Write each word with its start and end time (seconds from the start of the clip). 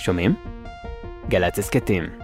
שומעים? 0.00 0.34
גל"צ 1.28 1.58
הסכתים. 1.58 2.19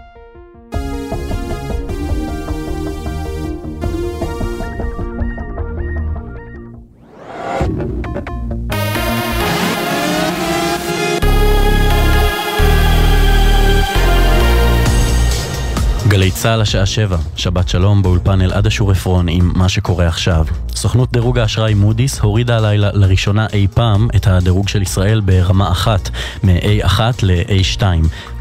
גלי 16.26 16.34
צה"ל 16.34 16.60
השעה 16.60 16.86
שבע, 16.86 17.16
שבת 17.36 17.68
שלום 17.68 18.02
באולפן 18.02 18.40
אלעד 18.40 18.66
אשור 18.66 18.90
עפרון 18.90 19.28
עם 19.28 19.52
מה 19.54 19.68
שקורה 19.68 20.06
עכשיו. 20.06 20.46
סוכנות 20.74 21.12
דירוג 21.12 21.38
האשראי 21.38 21.74
מודי'ס 21.74 22.20
הורידה 22.20 22.56
הלילה 22.56 22.90
לראשונה 22.92 23.46
אי 23.52 23.66
פעם 23.74 24.08
את 24.16 24.26
הדירוג 24.26 24.68
של 24.68 24.82
ישראל 24.82 25.20
ברמה 25.20 25.70
אחת, 25.70 26.10
מ-A1 26.44 27.00
ל-A2. 27.22 27.82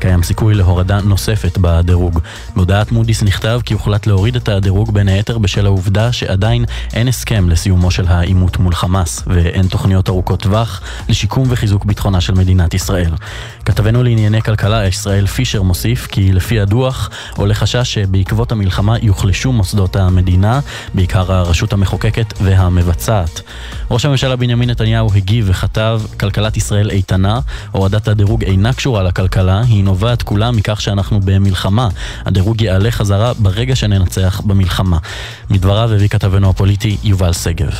קיים 0.08 0.24
סיכוי 0.24 0.56
להורדה 0.56 1.02
נוספת 1.02 1.58
בדירוג. 1.62 2.20
בהודעת 2.56 2.92
מודי'ס 2.92 3.24
נכתב 3.24 3.60
כי 3.66 3.74
הוחלט 3.74 4.08
להוריד 4.08 4.36
את 4.36 4.50
הדירוג 4.50 4.94
בין 4.94 5.08
היתר 5.08 5.38
בשל 5.38 5.66
העובדה 5.66 6.12
שעדיין 6.12 6.66
אין 6.94 7.08
הסכם 7.08 7.50
לסיומו 7.50 7.92
של 7.92 8.08
העימות 8.08 8.58
מול 8.58 8.76
חמאס, 8.76 9.24
ואין 9.28 9.68
תוכניות 9.68 10.10
ארוכות 10.10 10.42
טווח 10.42 10.82
לשיקום 11.10 11.48
וחיזוק 11.50 11.86
ביטחונה 11.86 12.22
של 12.22 12.34
מדינת 12.34 12.74
ישראל. 12.74 13.12
כתבנו 13.66 14.04
לענייני 14.04 14.42
כלכלה 14.42 14.88
ישראל 14.88 15.28
פישר 15.28 15.62
מוסיף 15.62 16.08
כי 16.08 16.34
לפי 16.34 16.60
הדוח 16.60 17.10
עולה 17.36 17.54
חשש 17.54 17.94
שבעקבות 17.94 18.52
המלחמה 18.52 18.96
יוחלשו 19.02 19.52
מוסדות 19.52 19.96
המדינה, 19.96 20.60
בעיקר 20.94 21.32
הרשות 21.34 21.74
המחוקקת 21.74 22.34
והמבצעת. 22.42 23.42
ראש 23.92 24.06
הממשלה 24.06 24.36
בנימין 24.36 24.70
נתניהו 24.70 25.10
הגיב 25.16 25.46
וכתב 25.50 26.02
כלכלת 26.20 26.58
ישראל 26.58 26.90
איתנה, 26.90 27.40
הורדת 27.72 28.08
הדירוג 28.08 28.44
אינה 28.44 28.74
קשורה 28.74 29.04
לכלכלה, 29.04 29.62
היא 29.62 29.84
נובעת 29.96 30.24
כולה 30.24 30.52
מכך 30.52 30.82
שאנחנו 30.82 31.20
במלחמה. 31.20 31.90
הדירוג 32.26 32.62
יעלה 32.62 32.92
חזרה 32.92 33.34
ברגע 33.34 33.76
שננצח 33.76 34.42
במלחמה. 34.46 34.98
מדבריו 35.50 35.94
הביא 35.94 36.08
כתבנו 36.08 36.50
הפוליטי 36.50 36.98
יובל 37.04 37.34
שגב. 37.34 37.72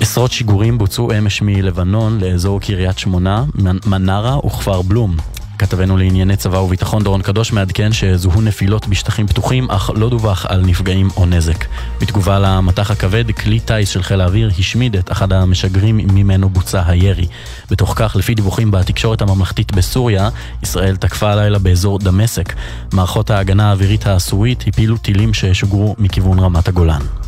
עשרות 0.00 0.32
שיגורים 0.32 0.78
בוצעו 0.78 1.12
אמש 1.18 1.42
מלבנון 1.42 2.20
לאזור 2.20 2.60
קריית 2.60 2.98
שמונה, 2.98 3.44
מנרה 3.86 4.46
וכפר 4.46 4.82
בלום. 4.82 5.16
כתבנו 5.62 5.96
לענייני 5.96 6.36
צבא 6.36 6.56
וביטחון 6.56 7.04
דורון 7.04 7.22
קדוש 7.22 7.52
מעדכן 7.52 7.92
שזוהו 7.92 8.40
נפילות 8.40 8.88
בשטחים 8.88 9.26
פתוחים, 9.26 9.70
אך 9.70 9.90
לא 9.94 10.10
דווח 10.10 10.46
על 10.46 10.60
נפגעים 10.66 11.08
או 11.16 11.26
נזק. 11.26 11.64
בתגובה 12.00 12.38
למטח 12.38 12.90
הכבד, 12.90 13.30
כלי 13.30 13.60
טיס 13.60 13.88
של 13.88 14.02
חיל 14.02 14.20
האוויר 14.20 14.50
השמיד 14.58 14.96
את 14.96 15.12
אחד 15.12 15.32
המשגרים 15.32 15.96
ממנו 15.96 16.48
בוצע 16.48 16.82
הירי. 16.86 17.26
בתוך 17.70 17.92
כך, 17.96 18.16
לפי 18.16 18.34
דיווחים 18.34 18.70
בתקשורת 18.70 19.22
הממלכתית 19.22 19.72
בסוריה, 19.72 20.28
ישראל 20.62 20.96
תקפה 20.96 21.32
הלילה 21.32 21.58
באזור 21.58 21.98
דמשק. 21.98 22.52
מערכות 22.92 23.30
ההגנה 23.30 23.68
האווירית 23.68 24.06
הסורית 24.06 24.64
הפילו 24.66 24.96
טילים 24.96 25.34
ששוגרו 25.34 25.94
מכיוון 25.98 26.38
רמת 26.38 26.68
הגולן. 26.68 27.21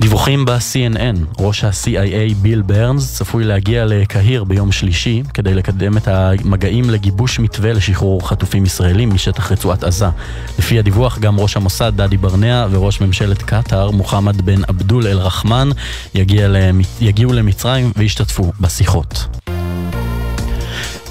דיווחים 0.00 0.44
ב-CNN, 0.44 1.40
ראש 1.40 1.64
ה-CIA 1.64 2.34
ביל 2.42 2.62
ברנס 2.62 3.14
צפוי 3.14 3.44
להגיע 3.44 3.84
לקהיר 3.84 4.44
ביום 4.44 4.72
שלישי 4.72 5.22
כדי 5.34 5.54
לקדם 5.54 5.96
את 5.96 6.08
המגעים 6.08 6.90
לגיבוש 6.90 7.38
מתווה 7.38 7.72
לשחרור 7.72 8.28
חטופים 8.28 8.64
ישראלים 8.64 9.14
משטח 9.14 9.52
רצועת 9.52 9.84
עזה. 9.84 10.06
לפי 10.58 10.78
הדיווח 10.78 11.18
גם 11.18 11.40
ראש 11.40 11.56
המוסד 11.56 11.92
דדי 11.96 12.16
ברנע 12.16 12.66
וראש 12.70 13.00
ממשלת 13.00 13.42
קטאר 13.42 13.90
מוחמד 13.90 14.42
בן 14.42 14.64
עבדול 14.68 15.06
אל-רחמן. 15.06 15.68
יגיעו 17.00 17.32
למצרים 17.32 17.92
וישתתפו 17.96 18.52
בשיחות. 18.60 19.45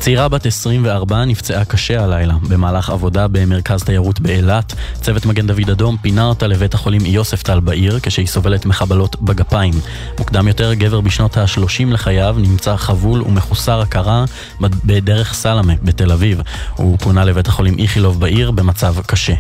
צעירה 0.06 0.28
בת 0.28 0.45
24 0.45 1.25
נפצעה 1.25 1.66
קשה 1.66 2.03
הלילה 2.03 2.34
במהלך 2.50 2.89
עבודה 2.89 3.28
במרכז 3.28 3.84
תיירות 3.84 4.20
באילת. 4.20 4.73
צוות 5.02 5.25
מגן 5.25 5.48
דוד 5.48 5.70
אדום 5.70 5.98
פינה 5.98 6.26
אותה 6.26 6.48
לבית 6.48 6.73
החולים 6.73 7.05
יוספטל 7.05 7.60
בעיר 7.60 7.99
כשהיא 7.99 8.27
סובלת 8.27 8.66
מחבלות 8.66 9.21
בגפיים. 9.21 9.73
מוקדם 10.20 10.48
יותר, 10.48 10.73
גבר 10.73 11.02
בשנות 11.02 11.38
ה-30 11.38 11.86
לחייו 11.88 12.36
נמצא 12.39 12.76
חבול 12.76 13.21
ומחוסר 13.21 13.82
הכרה 13.82 14.26
בדרך 14.61 15.33
סלמה 15.33 15.73
בתל 15.83 16.11
אביב. 16.11 16.42
הוא 16.76 16.98
פונה 16.98 17.26
לבית 17.26 17.48
החולים 17.48 17.76
איכילוב 17.80 18.20
בעיר 18.20 18.52
במצב 18.52 18.95
קשה. 19.08 19.33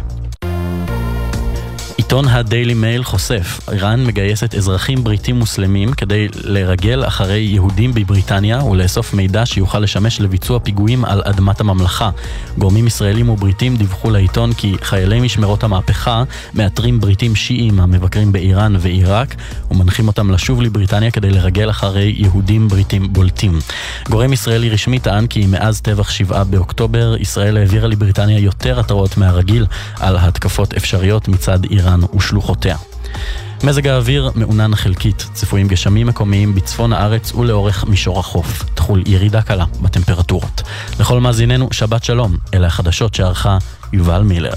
עיתון 2.15 2.27
הדיילי 2.27 2.73
מייל 2.73 3.03
חושף, 3.03 3.59
איראן 3.71 4.05
מגייסת 4.05 4.55
אזרחים 4.55 5.03
בריטים 5.03 5.35
מוסלמים 5.35 5.93
כדי 5.93 6.27
לרגל 6.43 7.03
אחרי 7.07 7.39
יהודים 7.39 7.93
בבריטניה 7.93 8.63
ולאסוף 8.63 9.13
מידע 9.13 9.45
שיוכל 9.45 9.79
לשמש 9.79 10.21
לביצוע 10.21 10.59
פיגועים 10.59 11.05
על 11.05 11.21
אדמת 11.25 11.59
הממלכה. 11.59 12.09
גורמים 12.57 12.87
ישראלים 12.87 13.29
ובריטים 13.29 13.77
דיווחו 13.77 14.09
לעיתון 14.09 14.53
כי 14.53 14.75
חיילי 14.81 15.19
משמרות 15.19 15.63
המהפכה 15.63 16.23
מאתרים 16.53 16.99
בריטים 16.99 17.35
שיעים 17.35 17.79
המבקרים 17.79 18.31
באיראן 18.31 18.75
ועיראק 18.79 19.35
ומנחים 19.71 20.07
אותם 20.07 20.31
לשוב 20.31 20.61
לבריטניה 20.61 21.11
כדי 21.11 21.29
לרגל 21.29 21.69
אחרי 21.69 22.15
יהודים 22.17 22.67
בריטים 22.67 23.13
בולטים. 23.13 23.59
גורם 24.09 24.33
ישראלי 24.33 24.69
רשמי 24.69 24.99
טען 24.99 25.27
כי 25.27 25.45
מאז 25.45 25.81
טבח 25.81 26.09
7 26.09 26.43
באוקטובר 26.43 27.15
ישראל 27.19 27.57
העבירה 27.57 27.87
לבריטניה 27.87 28.39
יותר 28.39 28.79
התראות 28.79 29.17
מהרגיל 29.17 29.65
על 29.99 30.17
התקפות 30.19 30.73
אפשריות 30.73 31.27
מצד. 31.27 31.59
איראן 31.71 32.04
ושלוחותיה. 32.15 32.77
מזג 33.63 33.87
האוויר 33.87 34.31
מעונן 34.35 34.75
חלקית, 34.75 35.25
צפויים 35.33 35.67
גשמים 35.67 36.07
מקומיים 36.07 36.55
בצפון 36.55 36.93
הארץ 36.93 37.33
ולאורך 37.33 37.85
מישור 37.85 38.19
החוף. 38.19 38.63
תחול 38.73 39.03
ירידה 39.05 39.41
קלה 39.41 39.65
בטמפרטורות. 39.81 40.61
לכל 40.99 41.19
מאזיננו, 41.19 41.67
שבת 41.71 42.03
שלום. 42.03 42.35
אלה 42.53 42.67
החדשות 42.67 43.13
שערכה 43.13 43.57
יובל 43.93 44.21
מילר. 44.21 44.53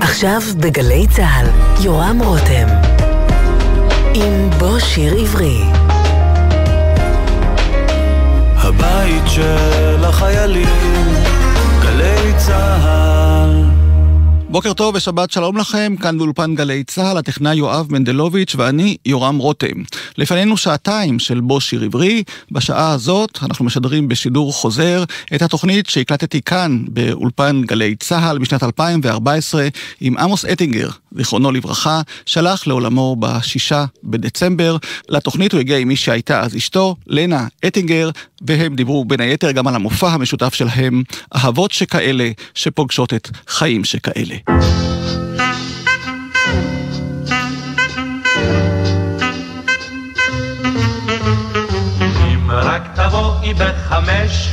עכשיו 0.00 0.40
בגלי 0.60 1.06
צה"ל, 1.10 1.46
יורם 1.84 2.18
רותם. 2.24 2.66
עם 4.14 4.50
בוא 4.58 4.78
שיר 4.78 5.14
עברי. 5.14 5.62
הבית 9.06 9.22
של 9.26 10.04
החיילים, 10.04 11.14
גלי 11.82 12.32
צהל. 12.36 13.05
בוקר 14.56 14.72
טוב 14.72 14.94
ושבת 14.94 15.30
שלום 15.30 15.56
לכם, 15.56 15.94
כאן 16.00 16.18
באולפן 16.18 16.54
גלי 16.54 16.84
צה"ל, 16.84 17.18
הטכנאי 17.18 17.56
יואב 17.56 17.86
מנדלוביץ' 17.90 18.54
ואני 18.58 18.96
יורם 19.06 19.38
רותם. 19.38 19.82
לפנינו 20.18 20.56
שעתיים 20.56 21.18
של 21.18 21.40
בו 21.40 21.60
שיר 21.60 21.82
עברי, 21.82 22.22
בשעה 22.50 22.92
הזאת 22.92 23.38
אנחנו 23.42 23.64
משדרים 23.64 24.08
בשידור 24.08 24.52
חוזר 24.52 25.04
את 25.34 25.42
התוכנית 25.42 25.86
שהקלטתי 25.86 26.42
כאן 26.42 26.84
באולפן 26.88 27.62
גלי 27.66 27.96
צה"ל 27.96 28.38
בשנת 28.38 28.62
2014 28.62 29.68
עם 30.00 30.18
עמוס 30.18 30.44
אטינגר, 30.44 30.88
זיכרונו 31.16 31.52
לברכה, 31.52 32.00
שלח 32.26 32.66
לעולמו 32.66 33.16
בשישה 33.18 33.84
בדצמבר. 34.04 34.76
לתוכנית 35.08 35.52
הוא 35.52 35.60
הגיע 35.60 35.78
עם 35.78 35.88
מי 35.88 35.96
שהייתה 35.96 36.40
אז 36.40 36.56
אשתו, 36.56 36.96
לנה 37.06 37.46
אטינגר, 37.66 38.10
והם 38.42 38.76
דיברו 38.76 39.04
בין 39.04 39.20
היתר 39.20 39.50
גם 39.50 39.68
על 39.68 39.74
המופע 39.74 40.08
המשותף 40.08 40.54
שלהם, 40.54 41.02
אהבות 41.36 41.70
שכאלה 41.70 42.30
שפוגשות 42.54 43.14
את 43.14 43.28
חיים 43.48 43.84
שכאלה. 43.84 44.45
אם 44.48 44.54
רק 52.50 52.82
תבואי 52.94 53.54
בחמש, 53.54 54.52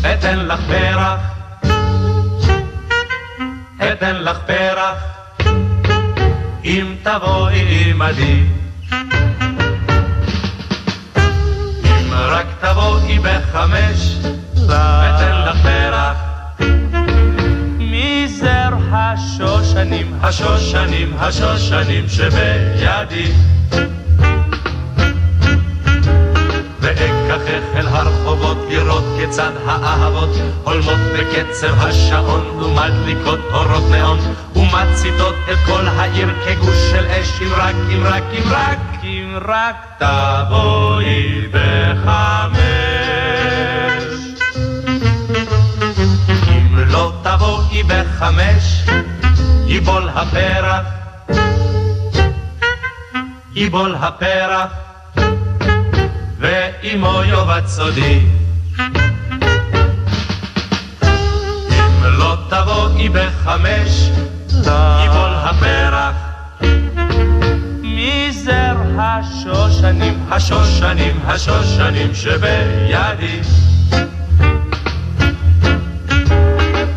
אתן 0.00 0.38
לך 0.38 0.60
פרח, 0.68 1.20
אתן 3.92 4.16
לך 4.16 4.38
פרח, 4.46 4.98
אם 6.64 6.94
תבואי 7.02 7.90
עמדי. 7.90 8.44
אם 11.84 12.12
רק 12.12 12.46
תבואי 12.60 13.18
בחמש, 13.18 14.16
אתן 14.64 15.44
לך 15.46 15.56
פרח. 15.62 16.16
מזר 17.78 18.65
השושנים, 18.92 20.12
השושנים, 20.22 21.12
השושנים 21.18 22.08
שבידי. 22.08 23.32
ואקחך 26.80 27.62
אל 27.74 27.86
הרחובות 27.86 28.56
לראות 28.68 29.04
כיצד 29.18 29.50
האהבות 29.66 30.28
הולמות 30.64 31.00
בקצב 31.14 31.74
השעון 31.78 32.46
ומדליקות 32.46 33.38
אורות 33.52 33.90
נאון 33.90 34.18
ומציתות 34.56 35.34
את 35.52 35.58
כל 35.66 35.86
העיר 35.86 36.28
כגוש 36.44 36.90
של 36.90 37.06
אש 37.06 37.42
אם 37.42 37.52
רק, 37.56 37.74
אם 37.94 38.02
רק, 38.04 38.22
אם 38.32 38.50
רק, 38.50 38.78
אם 39.04 39.38
רק 39.48 39.76
תבואי 39.98 41.48
בחמש. 41.52 42.95
תבואי 47.76 47.82
בחמש 47.82 48.84
יבול 49.66 50.08
הפרח, 50.14 50.86
יבול 53.54 53.96
הפרח, 54.00 54.72
ואימו 56.38 57.22
יאבד 57.24 57.66
סודי. 57.66 58.20
אם 61.70 62.04
לא 62.04 62.36
תבואי 62.48 63.08
בחמש, 63.08 64.10
יבול 65.04 65.34
הפרח. 65.34 66.14
מזר 67.82 68.76
השושנים, 68.98 70.26
השושנים, 70.30 71.20
השושנים 71.26 72.14
שבידי. 72.14 73.40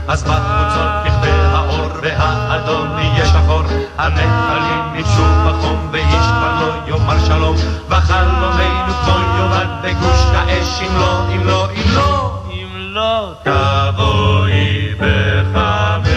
אז 0.10 0.24
בחוצות 0.24 0.90
תכבה 1.06 1.58
האור 1.58 1.92
והאדום 2.02 2.98
יהיה 2.98 3.26
שחור, 3.26 3.64
הנחלים 3.98 4.96
יישו 4.96 5.24
בחום 5.48 5.90
ואיש 5.92 6.26
כבר 6.26 6.54
לא 6.60 6.74
יאמר 6.88 7.26
שלום, 7.26 7.56
וחלומנו 7.90 8.94
כמו 9.06 9.14
יאבד 9.38 9.68
בגוש 9.84 10.22
האש 10.34 10.82
אם 10.82 10.98
לא, 10.98 11.28
אם 11.36 11.48
לא, 11.48 11.70
אם 11.76 11.96
לא, 11.96 12.44
אם 12.54 12.70
לא 12.76 13.34
תבואי 13.44 14.96
בחמש. 15.00 16.10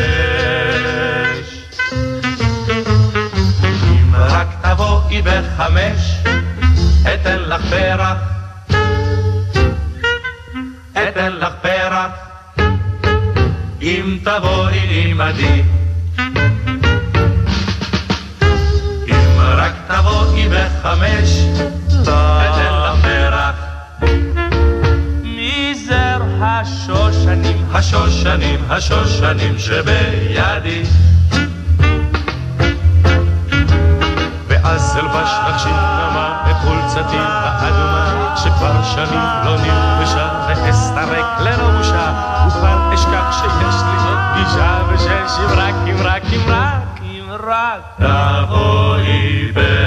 אם 3.73 4.15
רק 4.17 4.49
תבואי 4.63 5.23
בחמש, 5.23 6.19
אתן 7.15 7.39
לך 7.39 7.63
פרח, 7.71 8.19
אתן 10.93 11.33
לך 11.33 11.53
פרח. 11.63 11.82
אם 13.83 14.19
תבואי 14.23 15.11
עמדי. 15.11 15.63
אם 19.09 19.41
רק 19.41 19.73
תבואי 19.89 20.49
בחמש, 20.49 21.31
אתן 22.03 22.75
לך 22.75 23.03
פרח. 23.03 23.55
מזר 25.25 26.23
השושנים, 26.41 27.67
השושנים, 27.73 28.61
השושנים 28.71 29.59
שבידי. 29.59 30.83
ואז 34.49 34.97
אלבש 34.97 35.31
לך 35.49 35.61
שינמה 35.61 36.43
את 36.51 36.57
חולצתי 36.57 37.17
האדומה 37.19 37.92
שכבר 38.45 38.83
שנים 38.83 39.21
לא 39.45 39.57
נלבשה 39.57 40.29
ואסתרק 40.49 41.41
ללא 41.41 41.71
בושה. 41.77 42.13
וכבר 42.47 42.95
אשכח 42.95 43.33
שיש 43.33 43.83
לי 43.83 44.09
עוד 44.09 44.19
פגישה 44.33 44.83
ושש 44.89 45.39
אם 45.41 45.59
רק 45.59 45.75
אם 45.89 45.97
רק 46.05 46.23
אם 46.33 46.41
רק 46.49 47.01
אם 47.03 47.31
רק. 47.47 47.81
תבואי 47.97 49.53
בחמש 49.55 49.82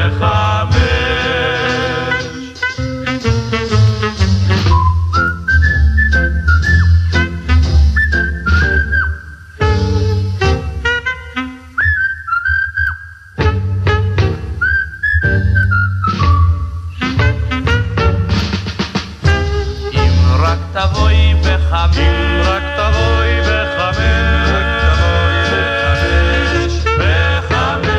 אם 21.97 22.41
רק 22.43 22.63
תבואי 22.77 23.41
בחמש, 23.41 24.49
רק 24.49 24.65
תבואי 24.81 25.43
בחמש, 25.51 26.73
בחמש. 26.97 27.89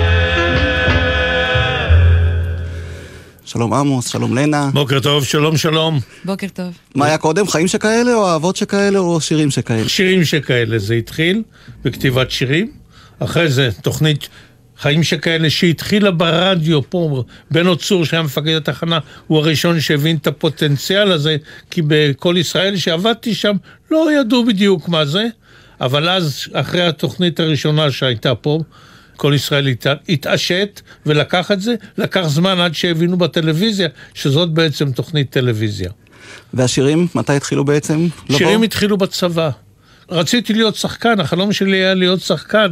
שלום 3.45 3.73
עמוס, 3.75 4.07
שלום 4.09 4.35
לנה. 4.39 4.71
בוקר 4.73 5.01
טוב, 5.01 5.25
שלום 5.25 5.57
שלום. 5.57 6.01
בוקר 6.25 6.47
טוב. 6.55 6.73
מה 6.95 7.07
היה 7.07 7.19
קודם, 7.19 7.49
חיים 7.49 7.69
שכאלה, 7.69 8.15
או 8.15 8.27
אהבות 8.29 8.57
שכאלה, 8.57 8.99
או 8.99 9.21
שירים 9.21 9.51
שכאלה? 9.51 9.89
שירים 9.89 10.25
שכאלה, 10.25 10.79
זה 10.79 10.95
התחיל 10.95 11.43
בכתיבת 11.85 12.31
שירים, 12.31 12.73
אחרי 13.19 13.49
זה 13.51 13.71
תוכנית 13.83 14.29
חיים 14.81 15.03
שכאלה 15.03 15.51
שהתחילה 15.51 16.11
ברדיו 16.11 16.91
פה, 16.91 17.23
בנו 17.51 17.77
צור 17.77 18.05
שהיה 18.05 18.23
מפקד 18.23 18.55
התחנה, 18.57 18.99
הוא 19.27 19.39
הראשון 19.39 19.81
שהבין 19.81 20.17
את 20.17 20.27
הפוטנציאל 20.27 21.13
הזה, 21.13 21.37
כי 21.71 21.83
בכל 21.87 22.35
ישראל 22.39 22.77
שעבדתי 22.77 23.35
שם 23.35 23.57
לא 23.91 24.21
ידעו 24.21 24.45
בדיוק 24.47 24.89
מה 24.89 25.05
זה, 25.05 25.27
אבל 25.81 26.09
אז, 26.09 26.45
אחרי 26.53 26.83
התוכנית 26.87 27.41
הראשונה 27.41 27.91
שהייתה 27.91 28.35
פה, 28.35 28.61
כל 29.17 29.33
ישראל 29.37 29.69
הת- 29.69 29.87
התעשת 30.09 30.81
ולקח 31.07 31.51
את 31.51 31.61
זה, 31.61 31.75
לקח 31.99 32.23
זמן 32.27 32.61
עד 32.61 32.75
שהבינו 32.75 33.17
בטלוויזיה 33.19 33.89
שזאת 34.15 34.51
בעצם 34.51 34.93
תוכנית 34.93 35.31
טלוויזיה. 35.31 35.91
והשירים, 36.55 37.07
מתי 37.15 37.33
התחילו 37.33 37.65
בעצם 37.65 38.09
לבוא? 38.29 38.39
שירים 38.39 38.63
התחילו 38.63 38.97
בצבא. 38.97 39.51
רציתי 40.11 40.53
להיות 40.53 40.77
שחקן, 40.77 41.21
החלום 41.21 41.53
שלי 41.53 41.77
היה 41.77 41.95
להיות 41.95 42.21
שחקן, 42.21 42.69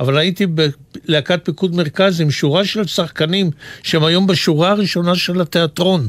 אבל 0.00 0.18
הייתי 0.18 0.46
בלהקת 0.46 1.40
פיקוד 1.44 1.74
מרכז 1.74 2.20
עם 2.20 2.30
שורה 2.30 2.64
של 2.64 2.86
שחקנים 2.86 3.50
שהם 3.82 4.04
היום 4.04 4.26
בשורה 4.26 4.70
הראשונה 4.70 5.14
של 5.14 5.40
התיאטרון. 5.40 6.08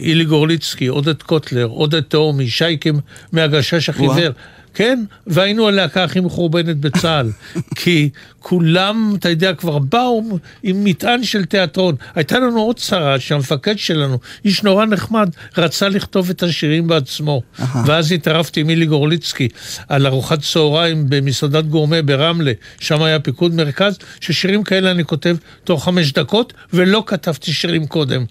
אילי 0.00 0.24
גורליצקי, 0.24 0.86
עודד 0.86 1.22
קוטלר, 1.22 1.64
עודד 1.64 2.00
תהומי, 2.00 2.48
שייקם 2.48 2.98
מהגשש 3.32 3.88
החיוור. 3.88 4.30
כן, 4.76 5.04
והיינו 5.26 5.68
הלהקה 5.68 6.04
הכי 6.04 6.20
מחורבנת 6.20 6.76
בצה"ל. 6.76 7.30
כי 7.76 8.10
כולם, 8.38 9.14
אתה 9.18 9.28
יודע, 9.28 9.54
כבר 9.54 9.78
באו 9.78 10.38
עם 10.62 10.84
מטען 10.84 11.24
של 11.24 11.44
תיאטרון. 11.44 11.94
הייתה 12.14 12.38
לנו 12.38 12.60
עוד 12.60 12.76
צרה 12.78 13.20
שהמפקד 13.20 13.78
שלנו, 13.78 14.18
איש 14.44 14.62
נורא 14.62 14.84
נחמד, 14.86 15.30
רצה 15.56 15.88
לכתוב 15.88 16.30
את 16.30 16.42
השירים 16.42 16.86
בעצמו. 16.86 17.42
ואז 17.86 18.12
התערבתי 18.12 18.60
עם 18.60 18.70
אילי 18.70 18.86
גורליצקי 18.86 19.48
על 19.88 20.06
ארוחת 20.06 20.40
צהריים 20.40 21.04
במסעדת 21.08 21.64
גורמה 21.64 22.02
ברמלה, 22.02 22.52
שם 22.80 23.02
היה 23.02 23.20
פיקוד 23.20 23.54
מרכז, 23.54 23.98
ששירים 24.20 24.62
כאלה 24.62 24.90
אני 24.90 25.04
כותב 25.04 25.36
תוך 25.64 25.84
חמש 25.84 26.12
דקות, 26.12 26.52
ולא 26.72 27.04
כתבתי 27.06 27.52
שירים 27.52 27.86
קודם. 27.86 28.24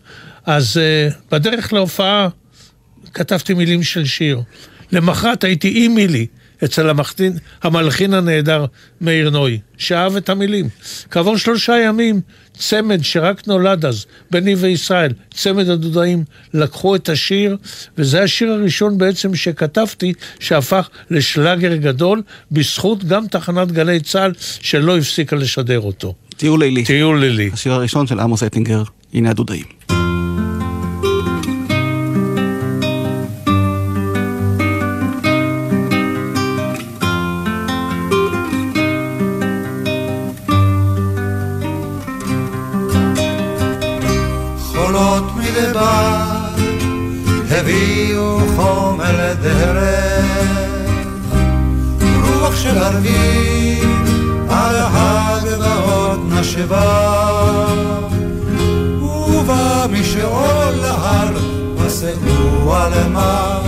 אז 0.46 0.78
uh, 0.78 1.14
בדרך 1.32 1.74
להופעה 1.74 2.28
כתבתי 3.14 3.54
מילים 3.54 3.84
של 3.84 4.06
שיר. 4.06 4.42
למחרת 4.92 5.44
הייתי 5.44 5.86
עם 5.86 5.96
מילי 5.96 6.26
אצל 6.64 6.90
המחתין, 6.90 7.34
המלחין 7.64 8.14
הנהדר 8.14 8.66
מאיר 9.02 9.30
נוי, 9.30 9.60
שאהב 9.78 10.16
את 10.16 10.30
המילים. 10.30 10.70
כעבור 11.12 11.38
שלושה 11.38 11.80
ימים, 11.80 12.22
צמד 12.58 13.04
שרק 13.04 13.48
נולד 13.48 13.86
אז, 13.86 14.06
בני 14.32 14.56
וישראל, 14.56 15.12
צמד 15.34 15.70
הדודאים, 15.70 16.24
לקחו 16.54 16.96
את 16.96 17.10
השיר, 17.10 17.58
וזה 17.98 18.24
השיר 18.24 18.52
הראשון 18.52 18.98
בעצם 18.98 19.36
שכתבתי, 19.36 20.14
שהפך 20.40 20.90
לשלאגר 21.10 21.76
גדול, 21.76 22.22
בזכות 22.52 23.04
גם 23.04 23.28
תחנת 23.28 23.72
גלי 23.72 24.00
צה"ל, 24.00 24.32
שלא 24.40 24.98
הפסיקה 24.98 25.36
לשדר 25.36 25.80
אותו. 25.80 26.14
טיול 26.38 26.60
לילי. 26.60 26.84
טיול 26.84 27.20
לילי. 27.20 27.50
השיר 27.54 27.74
הראשון 27.74 28.08
של 28.08 28.20
עמוס 28.20 28.44
אטינגר, 28.44 28.84
הנה 29.14 29.30
הדודאים. 29.30 30.05
ערבים 52.76 54.04
על 54.50 54.76
הגבעות 54.78 56.20
נשבה. 56.30 57.66
ובא 59.02 59.86
משאול 59.92 60.74
להר 60.82 61.34
מסעו 61.86 62.74
על 62.76 63.08
מה 63.14 63.65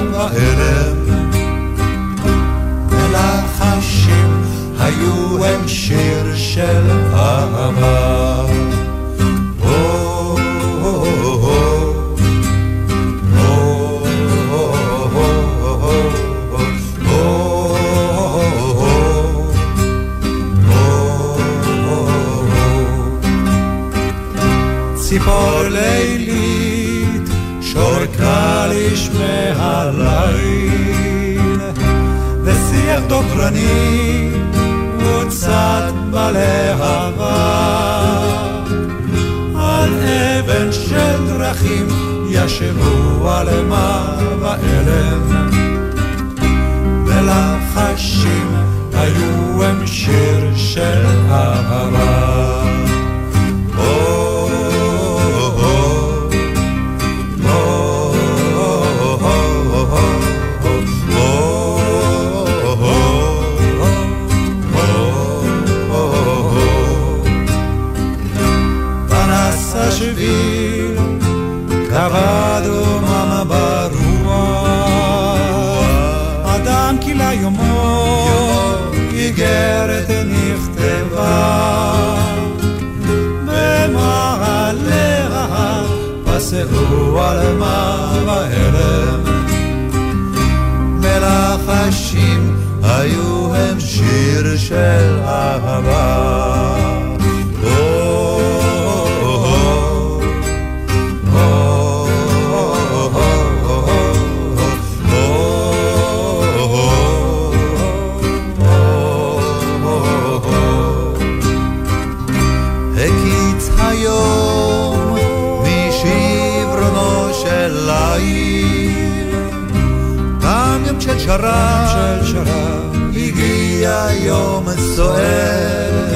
שרב, 121.27 121.87
של 121.87 122.25
שרב, 122.25 122.95
הגיע 123.15 124.07
יום 124.11 124.65
סוער, 124.95 126.13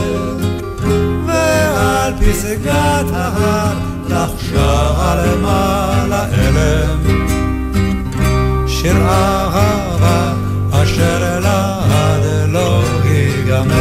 ועל 1.27 2.13
פסגת 2.13 3.05
ההר 3.13 3.75
לחשה 4.09 5.15
למעלה 5.15 6.25
אלם, 6.33 6.99
שיר 8.67 8.97
אהבה 8.97 10.33
אשר 10.71 11.39
לעד 11.39 12.47
לא 12.47 12.83
ייגמר, 13.05 13.75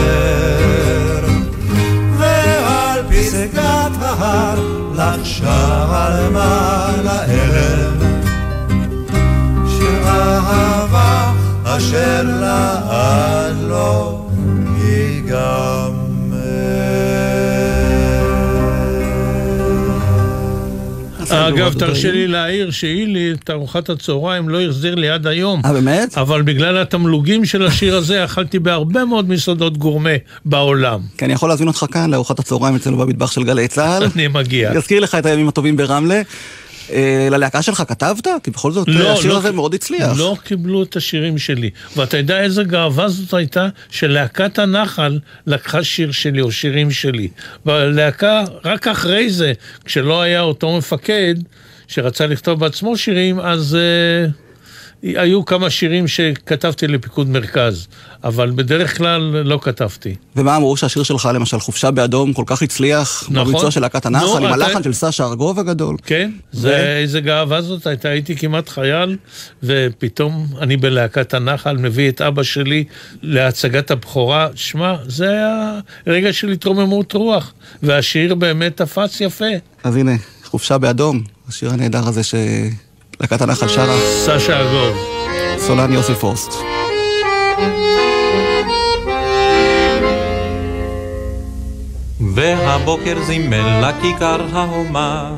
ועל 2.18 3.02
פסגת 3.10 4.02
ההר 4.02 4.58
לחשה 4.94 5.87
למעלה 6.10 7.25
אלם. 7.25 8.00
אשר 11.77 12.23
לעד 12.41 13.57
לא 13.69 14.27
ייגמר. 14.85 16.00
אגב, 21.31 21.75
תרשה 21.79 22.12
לי 22.12 22.29
להעיר 22.29 22.71
שאילי 22.71 23.33
את 23.33 23.50
ארוחת 23.50 23.91
הצהריים 23.91 24.49
לא 24.49 24.61
החזיר 24.62 24.95
לי 24.95 25.11
עד 25.11 25.27
היום. 25.27 25.62
אה, 25.65 25.73
באמת? 25.73 26.19
אבל 26.19 26.43
בגלל 26.43 26.79
התמלוגים 26.79 27.45
של 27.45 27.67
השיר 27.67 27.97
הזה 27.97 28.25
אכלתי 28.25 28.59
בהרבה 28.59 29.05
מאוד 29.05 29.29
מסעדות 29.29 29.79
גורמה 29.79 30.11
בעולם. 30.45 31.00
כי 31.19 31.25
אני 31.25 31.33
יכול 31.33 31.49
להזמין 31.49 31.69
אותך 31.69 31.85
כאן 31.93 32.11
לארוחת 32.11 32.39
הצהריים 32.39 32.77
אצלנו 32.77 32.97
במטבח 32.97 33.31
של 33.31 33.45
גלי 33.45 33.69
צה"ל. 33.69 34.03
אני 34.15 34.29
מגיע. 34.29 34.73
יזכיר 34.75 35.00
לך 35.00 35.15
את 35.15 35.27
הימים 35.27 35.49
הטובים 35.49 35.77
ברמלה. 35.77 36.23
אה, 36.92 37.28
ללהקה 37.30 37.62
שלך 37.62 37.82
כתבת? 37.88 38.26
כי 38.42 38.50
בכל 38.50 38.73
זאת 38.73 38.88
לא, 38.88 39.12
השיר 39.12 39.32
לא, 39.32 39.38
הזה 39.38 39.52
מאוד 39.52 39.75
הצליח. 39.75 40.18
לא 40.18 40.37
קיבלו 40.44 40.82
את 40.82 40.97
השירים 40.97 41.38
שלי. 41.38 41.70
ואתה 41.97 42.16
יודע 42.16 42.40
איזה 42.40 42.64
גאווה 42.64 43.09
זאת 43.09 43.35
הייתה? 43.35 43.68
שלהקת 43.90 44.59
הנחל 44.59 45.18
לקחה 45.47 45.85
שיר 45.85 46.12
שלי 46.12 46.40
או 46.40 46.52
שירים 46.52 46.90
שלי. 46.90 47.28
והלהקה, 47.66 48.44
רק 48.64 48.88
אחרי 48.88 49.30
זה, 49.30 49.52
כשלא 49.85 50.23
היה 50.23 50.40
אותו 50.40 50.78
מפקד 50.78 51.35
שרצה 51.88 52.26
לכתוב 52.26 52.61
בעצמו 52.61 52.97
שירים, 52.97 53.40
אז... 53.40 53.76
Uh, 54.30 54.50
היו 55.02 55.45
כמה 55.45 55.71
שירים 55.71 56.09
שכתבתי 56.09 56.87
לפיקוד 56.87 57.28
מרכז, 57.28 57.87
אבל 58.25 58.50
בדרך 58.54 58.97
כלל 58.97 59.21
לא 59.21 59.59
כתבתי. 59.62 60.14
ומה 60.37 60.57
אמרו 60.57 60.76
שהשיר 60.76 61.02
שלך, 61.02 61.28
למשל, 61.35 61.61
חופשה 61.61 61.90
באדום, 61.90 62.33
כל 62.33 62.42
כך 62.47 62.62
הצליח 62.62 63.28
נכון. 63.30 63.52
בביצוע 63.52 63.71
של 63.71 63.80
להקת 63.80 64.07
הנחל, 64.07 64.45
עם 64.45 64.52
הלחן 64.52 64.83
של 64.83 64.92
סשה 64.92 65.25
ארגוב 65.25 65.59
הגדול? 65.59 65.97
כן, 66.07 66.30
ו... 66.54 66.57
זה, 66.57 66.97
איזה 66.97 67.21
גאווה 67.21 67.62
זאת 67.62 67.87
הייתה, 67.87 68.09
הייתי 68.09 68.37
כמעט 68.37 68.69
חייל, 68.69 69.16
ופתאום 69.62 70.47
אני 70.61 70.76
בלהקת 70.76 71.35
הנחל 71.35 71.76
מביא 71.76 72.09
את 72.09 72.21
אבא 72.21 72.42
שלי 72.42 72.85
להצגת 73.23 73.90
הבכורה. 73.90 74.49
שמע, 74.54 74.95
זה 75.07 75.28
היה 75.28 75.80
רגע 76.07 76.33
של 76.33 76.49
התרוממות 76.49 77.12
רוח, 77.12 77.52
והשיר 77.83 78.35
באמת 78.35 78.76
תפס 78.76 79.21
יפה. 79.21 79.45
אז 79.85 79.97
הנה, 79.97 80.12
חופשה 80.45 80.78
באדום, 80.78 81.23
השיר 81.49 81.71
הנהדר 81.71 82.09
הזה 82.09 82.23
ש... 82.23 82.35
להקת 83.21 83.43
הנחל 83.43 83.69
שרה. 83.69 83.99
סשה 84.00 84.61
אגור. 84.61 84.93
סולן 85.59 85.93
יוסי 85.93 86.15
פוסט. 86.15 86.53
והבוקר 92.35 93.17
זימן 93.27 93.81
לכיכר 93.81 94.47
ההומה 94.53 95.33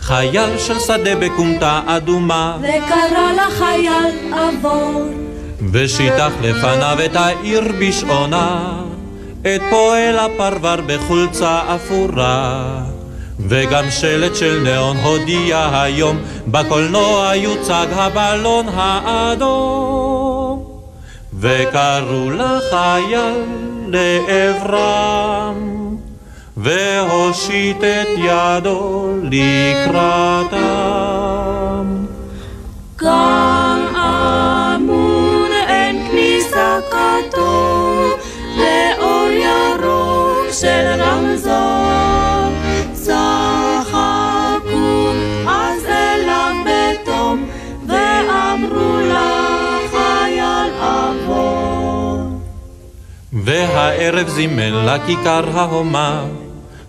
חייל 0.00 0.58
של 0.58 0.78
שדה 0.78 1.16
בכומתה 1.16 1.80
אדומה 1.86 2.58
וקרא 2.60 3.32
לחייל 3.32 4.32
עבור 4.32 5.02
ושיטח 5.72 6.30
לפניו 6.42 6.98
את 7.04 7.16
העיר 7.16 7.72
בשעונה 7.80 8.82
את 9.42 9.62
פועל 9.70 10.18
הפרבר 10.18 10.80
בחולצה 10.86 11.60
אפורה 11.74 12.82
וגם 13.40 13.90
שלט 13.90 14.36
של 14.36 14.60
נאון 14.64 14.96
הודיע 14.96 15.68
היום, 15.72 16.18
בקולנוע 16.46 17.32
יוצג 17.34 17.86
הבלון 17.92 18.66
האדום. 18.68 19.96
וקראו 21.40 22.30
לחייל 22.30 23.44
לעברם, 23.86 25.56
והושיט 26.56 27.76
את 27.84 28.08
ידו 28.16 29.08
לקראתם. 29.22 30.56
גם 32.96 33.86
אמון 34.76 35.50
אין 35.68 36.08
כניסה 36.10 36.78
כתוב, 36.90 37.45
והערב 53.46 54.28
זימן 54.28 54.86
לכיכר 54.86 55.44
ההומה. 55.54 56.24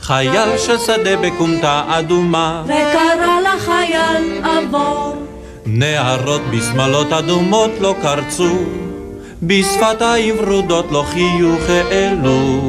חייל 0.01 0.57
של 0.57 0.77
שדה 0.77 1.17
בכומתה 1.17 1.83
אדומה. 1.87 2.63
וקרא 2.65 3.39
לחייל 3.41 4.41
עבור. 4.43 5.15
נערות 5.65 6.41
בשמלות 6.51 7.13
אדומות 7.13 7.71
לא 7.79 7.95
קרצו 8.01 8.57
בשפתיים 9.43 10.35
ורודות 10.39 10.91
לא 10.91 11.05
חיוך 11.13 11.61
העלו 11.69 12.61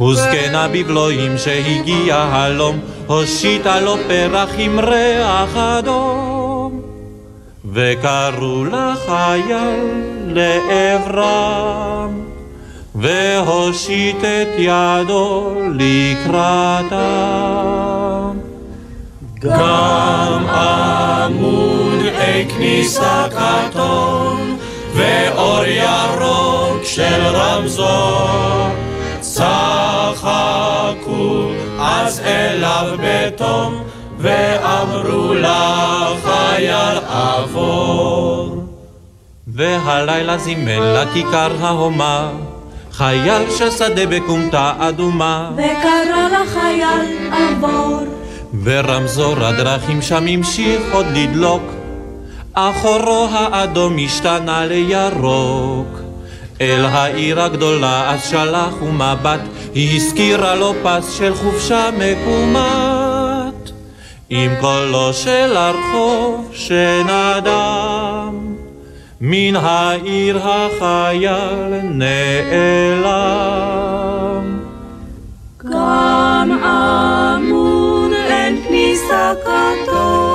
וזקנה 0.00 0.68
בבלועים 0.68 1.38
שהגיע 1.38 2.16
הלום 2.16 2.78
הושיטה 3.06 3.80
לו 3.80 3.96
פרח 4.08 4.50
עם 4.58 4.80
ריח 4.80 5.56
אדום. 5.56 6.82
וקראו 7.72 8.64
לחייל 8.64 10.02
לעברם 10.26 12.35
והושיט 12.96 14.24
את 14.24 14.48
ידו 14.58 15.54
לקראתם. 15.72 16.96
גם 19.40 20.46
עמוד 20.46 22.00
אי 22.18 22.48
כניסה 22.48 23.26
כתום, 23.30 24.58
ואור 24.94 25.64
ירוק 25.64 26.84
של 26.84 27.22
רמזור, 27.22 28.68
צחקו 29.20 30.26
אז 31.80 32.20
אליו 32.20 32.96
בתום, 33.02 33.82
ואמרו 34.18 35.34
לחייל 35.34 36.98
עבור. 37.08 38.62
והלילה 39.46 40.38
זימן 40.38 40.82
לכיכר 40.82 41.50
ההומה, 41.60 42.30
חייל 42.96 43.50
של 43.50 43.70
שדה 43.70 44.06
בכומתה 44.06 44.72
אדומה, 44.78 45.50
וקרא 45.54 46.28
לחייל 46.28 47.32
עבור. 47.32 48.00
ורמזור 48.64 49.44
הדרכים 49.44 50.02
שם 50.02 50.26
המשיך 50.26 50.80
עוד 50.92 51.06
לדלוק, 51.14 51.62
אחורו 52.54 53.28
האדום 53.30 53.96
השתנה 54.04 54.66
לירוק. 54.66 56.00
אל 56.60 56.84
העיר 56.84 57.40
הגדולה 57.40 58.10
אז 58.10 58.24
שלח 58.30 58.82
ומבט, 58.82 59.40
היא 59.74 59.96
הזכירה 59.96 60.54
לו 60.54 60.74
פס 60.82 61.12
של 61.12 61.34
חופשה 61.34 61.90
מקומת. 61.98 63.70
עם 64.30 64.50
קולו 64.60 65.12
של 65.12 65.56
הרחוב 65.56 66.50
שנדם, 66.52 68.45
מן 69.20 69.56
העיר 69.56 70.38
החייל 70.42 71.80
נעלם. 71.82 73.06
גם 75.64 76.50
עמוד 76.64 78.12
אין 78.12 78.62
כניסה 78.68 79.32
כתוב, 79.44 80.25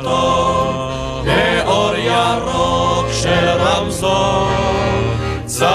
כתוב, 0.00 1.26
לאור 1.26 1.94
ירוק 1.96 3.06
של 3.12 3.48
רמזור. 3.48 4.48
צחקו 5.44 5.66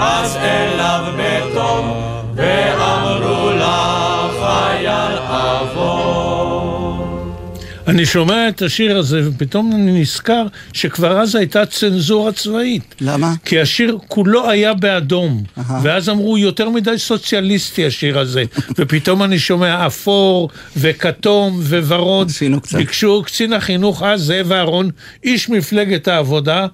אז 0.00 0.36
אליו 0.36 1.04
בתום, 1.18 1.92
אני 7.86 8.06
שומע 8.06 8.48
את 8.48 8.62
השיר 8.62 8.98
הזה, 8.98 9.28
ופתאום 9.28 9.72
אני 9.74 10.00
נזכר 10.00 10.46
שכבר 10.72 11.20
אז 11.20 11.34
הייתה 11.34 11.66
צנזורה 11.66 12.32
צבאית. 12.32 12.94
למה? 13.00 13.34
כי 13.44 13.60
השיר 13.60 13.98
כולו 14.08 14.50
היה 14.50 14.74
באדום, 14.74 15.42
אהה. 15.58 15.80
ואז 15.82 16.08
אמרו 16.08 16.38
יותר 16.38 16.70
מדי 16.70 16.98
סוציאליסטי 16.98 17.86
השיר 17.86 18.18
הזה, 18.18 18.44
ופתאום 18.78 19.22
אני 19.22 19.38
שומע 19.38 19.86
אפור 19.86 20.48
וכתום 20.76 21.60
וורוד. 21.60 22.30
שינו 22.30 22.60
קצת. 22.60 22.78
ביקשו 22.78 23.22
קצין 23.26 23.52
החינוך 23.52 24.02
אז, 24.02 24.22
זאב 24.22 24.52
אהרון, 24.52 24.90
איש 25.24 25.48
מפלגת 25.48 26.08
העבודה, 26.08 26.66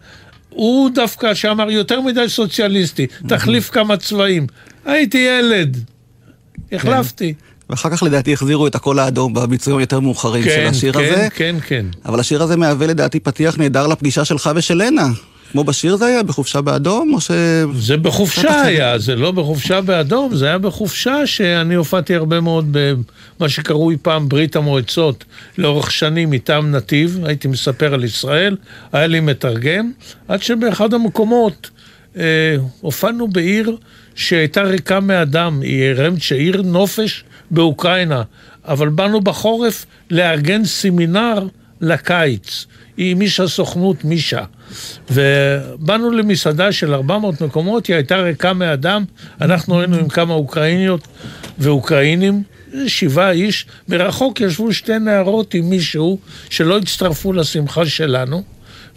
הוא 0.49 0.91
דווקא 0.95 1.35
שאמר 1.35 1.71
יותר 1.71 2.01
מדי 2.01 2.29
סוציאליסטי, 2.29 3.07
תחליף 3.29 3.71
כמה 3.71 3.97
צבעים. 3.97 4.47
הייתי 4.85 5.19
ילד, 5.19 5.77
החלפתי. 6.73 7.35
ואחר 7.73 7.91
כך 7.91 8.03
לדעתי 8.03 8.33
החזירו 8.33 8.67
את 8.67 8.75
הקול 8.75 8.99
האדום 8.99 9.35
בביצועים 9.35 9.79
היותר 9.79 10.01
מאוחרים 10.01 10.45
של 10.45 10.51
כן, 10.51 10.67
השיר 10.71 10.93
כן, 10.93 10.99
הזה. 10.99 11.29
כן, 11.35 11.57
כן. 11.67 11.87
אבל 12.05 12.21
השיר 12.21 12.43
הזה 12.43 12.57
מהווה 12.57 12.87
לדעתי 12.87 13.21
פתיח 13.21 13.59
נהדר 13.59 13.87
לפגישה 13.87 14.25
שלך 14.25 14.51
ושל 14.57 14.75
לנה. 14.75 15.07
כמו 15.53 15.65
בשיר 15.65 15.97
זה 15.97 16.07
היה, 16.07 16.23
בחופשה 16.23 16.61
באדום, 16.61 17.15
או 17.15 17.21
ש... 17.21 17.31
זה 17.79 17.97
בחופשה 17.97 18.63
היה, 18.63 18.99
זה 18.99 19.17
לא 19.17 19.31
בחופשה 19.31 19.81
באדום, 19.81 20.35
זה 20.35 20.47
היה 20.47 20.59
בחופשה 20.59 21.27
שאני 21.27 21.75
הופעתי 21.75 22.15
הרבה 22.15 22.41
מאוד 22.41 22.77
במה 23.39 23.49
שקרוי 23.49 23.97
פעם 24.03 24.29
ברית 24.29 24.57
המועצות 24.57 25.25
לאורך 25.59 25.91
שנים 25.91 26.31
מטעם 26.31 26.71
נתיב, 26.71 27.21
הייתי 27.25 27.49
מספר 27.49 27.95
על 27.95 28.05
ישראל, 28.05 28.57
היה 28.93 29.07
לי 29.07 29.21
מתרגם, 29.21 29.93
עד 30.29 30.43
שבאחד 30.43 30.95
המקומות 30.95 31.71
אה, 32.17 32.23
הופענו 32.81 33.29
בעיר 33.29 33.77
שהייתה 34.15 34.63
ריקה 34.63 35.01
מאדם, 35.01 35.61
היא 35.63 35.93
רמצ'ה, 35.93 36.35
עיר 36.35 36.63
נופש 36.63 37.25
באוקראינה, 37.53 38.23
אבל 38.65 38.89
באנו 38.89 39.21
בחורף 39.21 39.87
לארגן 40.11 40.65
סמינר 40.65 41.47
לקיץ. 41.81 42.67
היא 42.97 43.17
מישה 43.17 43.49
סוכנות 43.49 44.05
מישה. 44.05 44.45
ובאנו 45.11 46.11
למסעדה 46.11 46.73
של 46.73 46.95
400 46.95 47.41
מקומות, 47.41 47.87
היא 47.87 47.97
הייתה 47.97 48.17
ריקה 48.17 48.53
מאדם, 48.53 49.05
אנחנו 49.41 49.81
היינו 49.81 49.97
עם 49.97 50.09
כמה 50.09 50.35
אוקראיניות 50.35 51.09
ואוקראינים, 51.59 52.43
שבעה 52.87 53.31
איש, 53.31 53.67
מרחוק 53.89 54.41
ישבו 54.41 54.73
שתי 54.73 54.99
נערות 54.99 55.55
עם 55.55 55.71
מישהו 55.71 56.19
שלא 56.51 56.79
הצטרפו 56.79 57.33
לשמחה 57.33 57.87
שלנו. 57.87 58.43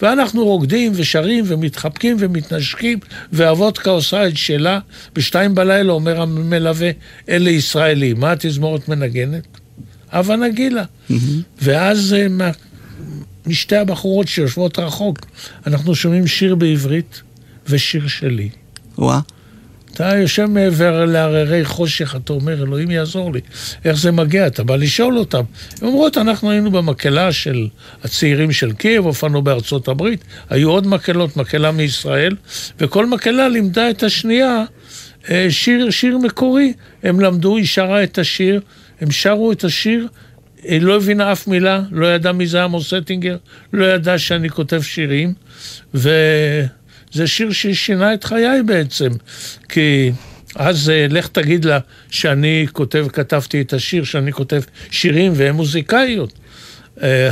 ואנחנו 0.02 0.44
רוקדים 0.46 0.92
ושרים 0.96 1.44
ומתחבקים 1.48 2.18
ומתנשקים, 2.20 3.00
והוודקה 3.32 3.90
עושה 3.90 4.28
את 4.28 4.38
שלה. 4.38 4.80
בשתיים 5.16 5.56
בלילה 5.56 5.92
אומר 5.92 6.22
המלווה, 6.22 6.90
אלה 7.30 7.50
ישראלים. 7.50 8.20
מה 8.20 8.32
התזמורת 8.32 8.90
מנגנת? 8.90 9.48
הווה 10.14 10.36
נגילה. 10.36 10.84
ואז 11.62 12.14
אה, 12.18 12.28
מה- 12.28 12.52
משתי 13.46 13.76
הבחורות 13.76 14.28
שיושבות 14.28 14.80
רחוק, 14.80 15.20
אנחנו 15.68 15.96
שומעים 15.96 16.28
שיר 16.28 16.56
בעברית 16.56 17.22
ושיר 17.70 18.08
שלי. 18.08 18.50
וואה. 18.98 19.20
אתה 19.96 20.16
יושב 20.16 20.46
מעבר 20.46 21.06
להררי 21.06 21.66
חושך, 21.66 22.16
אתה 22.16 22.34
אומר, 22.34 22.64
אלוהים 22.64 22.92
יעזור 22.92 23.34
לי. 23.34 23.40
איך 23.86 23.98
זה 23.98 24.12
מגיע? 24.12 24.48
אתה 24.48 24.64
בא 24.64 24.76
לשאול 24.76 25.18
אותם. 25.18 25.42
הן 25.82 25.88
אומרות, 25.88 26.18
אנחנו 26.18 26.52
היינו 26.52 26.72
במקהלה 26.72 27.32
של 27.32 27.68
הצעירים 28.04 28.52
של 28.52 28.74
קייב, 28.74 29.06
הופענו 29.06 29.42
בארצות 29.42 29.88
הברית, 29.88 30.24
היו 30.50 30.70
עוד 30.70 30.88
מקהלות, 30.88 31.38
מקהלה 31.38 31.72
מישראל, 31.72 32.36
וכל 32.80 33.06
מקהלה 33.06 33.48
לימדה 33.48 33.90
את 33.90 34.04
השנייה 34.04 34.64
אה, 35.30 35.48
שיר, 35.50 35.90
שיר 35.90 36.18
מקורי. 36.18 36.74
הם 37.04 37.20
למדו, 37.20 37.58
היא 37.58 37.66
שרה 37.66 38.04
את 38.04 38.18
השיר, 38.18 38.62
הם 39.02 39.12
שרו 39.12 39.52
את 39.52 39.64
השיר, 39.64 40.08
היא 40.64 40.82
לא 40.82 40.96
הבינה 40.96 41.32
אף 41.32 41.48
מילה, 41.48 41.82
לא 41.92 42.16
ידעה 42.16 42.34
מי 42.34 42.48
זה 42.48 42.64
עמוס 42.64 42.94
אטינגר, 42.94 43.38
לא 43.74 43.86
ידעה 43.86 44.18
שאני 44.18 44.50
כותב 44.50 44.82
שירים, 44.82 45.34
וזה 47.16 47.28
שיר 47.28 47.52
ששינה 47.52 48.14
את 48.14 48.24
חיי 48.24 48.64
בעצם, 48.66 49.10
כי 49.70 50.12
אז 50.56 50.90
אה, 50.90 51.06
לך 51.10 51.28
תגיד 51.28 51.66
לה 51.66 51.80
שאני 52.10 52.66
כותב, 52.72 53.08
כתבתי 53.14 53.62
את 53.62 53.74
השיר, 53.74 54.04
שאני 54.04 54.32
כותב 54.32 54.62
שירים 54.92 55.34
והן 55.36 55.56
מוזיקאיות. 55.56 56.34
אה, 57.04 57.32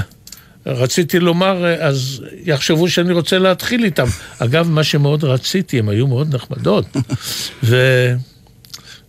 רציתי 0.65 1.19
לומר, 1.19 1.65
אה, 1.65 1.88
אז 1.88 2.24
יחשבו 2.46 2.89
שאני 2.89 3.13
רוצה 3.13 3.39
להתחיל 3.39 3.84
איתם. 3.84 4.06
אגב, 4.39 4.69
מה 4.69 4.84
שמאוד 4.84 5.24
רציתי, 5.24 5.80
הן 5.80 5.89
היו 5.89 6.08
מאוד 6.08 6.36
נחמדות. 6.36 6.86
ו... 7.63 7.78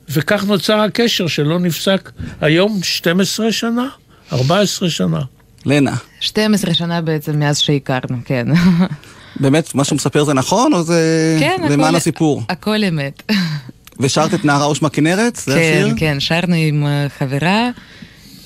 וכך 0.09 0.45
נוצר 0.45 0.81
הקשר 0.81 1.27
שלא 1.27 1.59
נפסק 1.59 2.11
היום 2.41 2.81
12 2.83 3.53
שנה, 3.53 3.89
14 4.33 4.91
שנה. 4.91 5.21
לנה, 5.67 5.97
12 6.21 6.75
שנה 6.75 7.01
בעצם 7.01 7.39
מאז 7.39 7.59
שהכרנו, 7.59 8.17
כן. 8.25 8.47
באמת, 9.41 9.75
מה 9.75 9.85
שהוא 9.85 9.97
מספר 9.97 10.25
זה 10.25 10.35
נכון, 10.35 10.73
או 10.75 10.83
זה 10.83 11.37
כן, 11.41 11.57
למען 11.71 11.81
הכל- 11.89 11.97
הסיפור? 11.97 12.43
הכל 12.49 12.85
אמת. 12.85 13.23
ושרת 14.01 14.35
את 14.35 14.45
נערה 14.45 14.71
ושמה 14.71 14.89
כנרת? 14.89 15.37
זה 15.37 15.55
כן, 15.55 15.81
השיר? 15.83 15.95
כן, 15.97 16.21
שרנו 16.21 16.55
עם 16.55 16.87
אה, 16.87 17.07
חברה, 17.19 17.71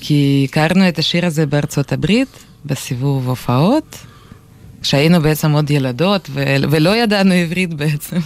כי 0.01 0.47
הכרנו 0.49 0.87
את 0.87 0.99
השיר 0.99 1.25
הזה 1.25 1.45
בארצות 1.45 1.91
הברית, 1.91 2.27
בסיבוב 2.65 3.27
הופעות, 3.29 3.95
כשהיינו 4.81 5.21
בעצם 5.21 5.51
עוד 5.51 5.71
ילדות, 5.71 6.29
ו- 6.33 6.43
ולא 6.71 6.95
ידענו 6.95 7.33
עברית 7.33 7.73
בעצם, 7.73 8.17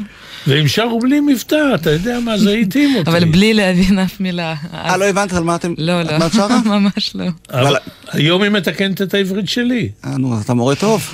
והם 0.46 0.68
שרו 0.68 0.98
בלי 1.00 1.20
מבטא, 1.20 1.74
אתה 1.74 1.90
יודע 1.90 2.18
מה, 2.24 2.38
זה 2.38 2.50
התאים 2.52 2.94
אותי. 2.96 3.10
אבל 3.10 3.24
בלי 3.24 3.54
להבין 3.54 3.98
אף 3.98 4.20
מילה. 4.20 4.54
אה, 4.74 4.96
לא 4.96 5.04
הבנת 5.04 5.32
על 5.32 5.42
מה 5.44 5.54
אתם... 5.56 5.74
לא, 5.78 6.02
לא, 6.02 6.18
מה 6.18 6.30
שרה? 6.30 6.60
ממש 6.78 7.10
לא. 7.14 7.24
אבל 7.52 7.76
היום 8.12 8.42
היא 8.42 8.50
מתקנת 8.50 9.02
את 9.02 9.14
העברית 9.14 9.48
שלי. 9.48 9.88
אה, 10.04 10.18
נו, 10.18 10.34
אז 10.34 10.42
אתה 10.42 10.54
מורה 10.54 10.74
טוב. 10.74 11.10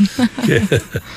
כן. 0.47 0.65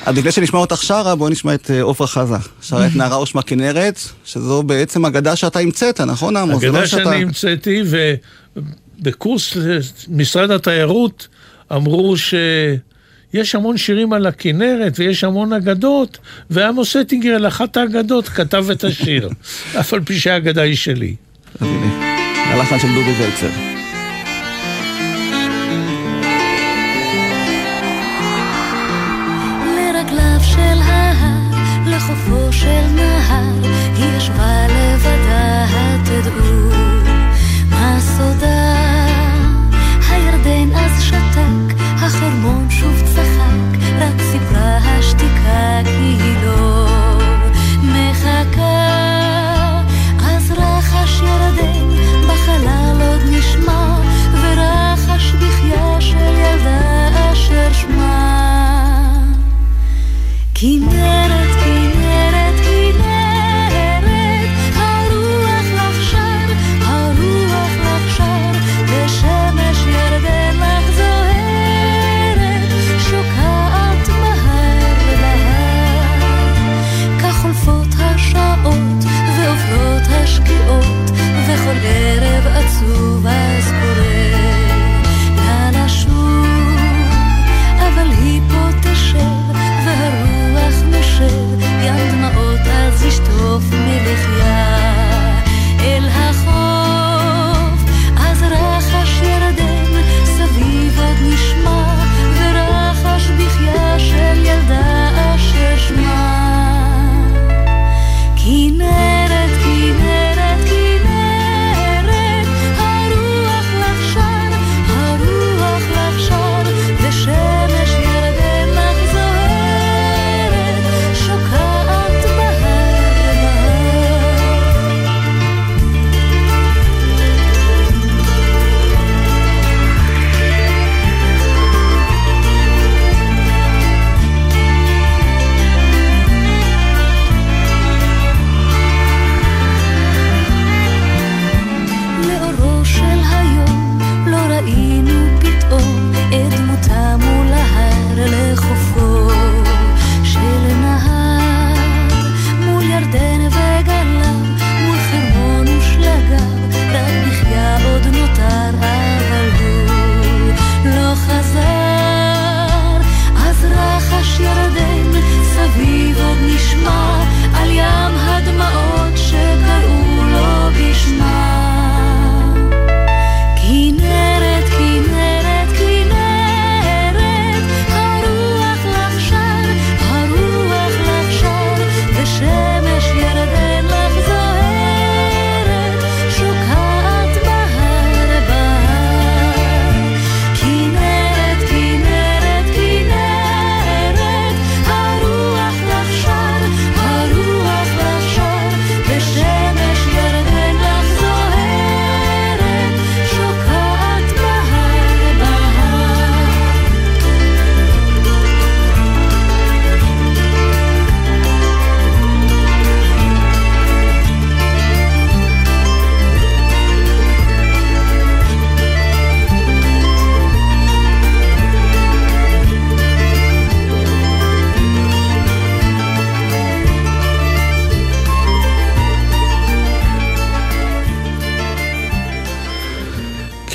אז 0.06 0.16
לפני 0.18 0.32
שנשמע 0.32 0.58
אותך 0.58 0.82
שרה, 0.82 1.14
בואי 1.14 1.32
נשמע 1.32 1.54
את 1.54 1.70
אה, 1.70 1.82
עופרה 1.82 2.06
חזה. 2.06 2.36
שרה 2.62 2.86
את 2.86 2.96
נערה 2.96 3.22
ושמה 3.22 3.42
כנרת, 3.42 4.00
שזו 4.24 4.62
בעצם 4.62 5.04
אגדה 5.06 5.36
שאתה 5.36 5.58
המצאת, 5.58 6.00
נכון 6.00 6.36
עמוס? 6.36 6.62
לא 6.64 6.68
אגדה 6.68 6.86
שאתה- 6.86 7.04
שאני 7.04 7.22
המצאתי, 7.22 7.82
ובקורס 9.00 9.56
משרד 10.08 10.50
התיירות 10.50 11.28
אמרו 11.72 12.14
שיש 13.32 13.54
המון 13.54 13.76
שירים 13.76 14.12
על 14.12 14.26
הכנרת 14.26 14.92
ויש 14.98 15.24
המון 15.24 15.52
אגדות, 15.52 16.18
ועמוס 16.50 16.96
סטינגר 16.96 17.34
על 17.34 17.46
אחת 17.46 17.76
האגדות 17.76 18.28
כתב 18.28 18.64
את 18.70 18.84
השיר, 18.84 19.28
אף 19.80 19.94
על 19.94 20.00
פי 20.00 20.18
שהאגדה 20.18 20.62
היא 20.62 20.76
שלי. 20.76 21.14
אז 21.60 21.66
הנה, 21.68 22.14
הלחן 22.52 22.78
של 22.78 22.88
דובי 22.94 23.14
זלצר. 23.14 23.69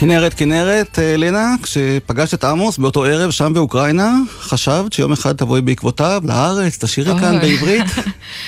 כנרת, 0.06 0.34
כנרת, 0.34 1.00
אה, 1.00 1.18
לנה, 1.18 1.56
כשפגשת 1.63 2.34
את 2.34 2.44
עמוס 2.44 2.78
באותו 2.78 3.04
ערב 3.04 3.32
שם 3.32 3.54
באוקראינה, 3.54 4.13
חשבת 4.39 4.94
שיום 4.94 5.12
אחד 5.12 5.36
תבואי 5.36 5.62
בעקבותיו 5.62 6.22
לארץ, 6.26 6.84
תשאירי 6.84 7.20
כאן. 7.20 7.39
בעברית? 7.39 7.86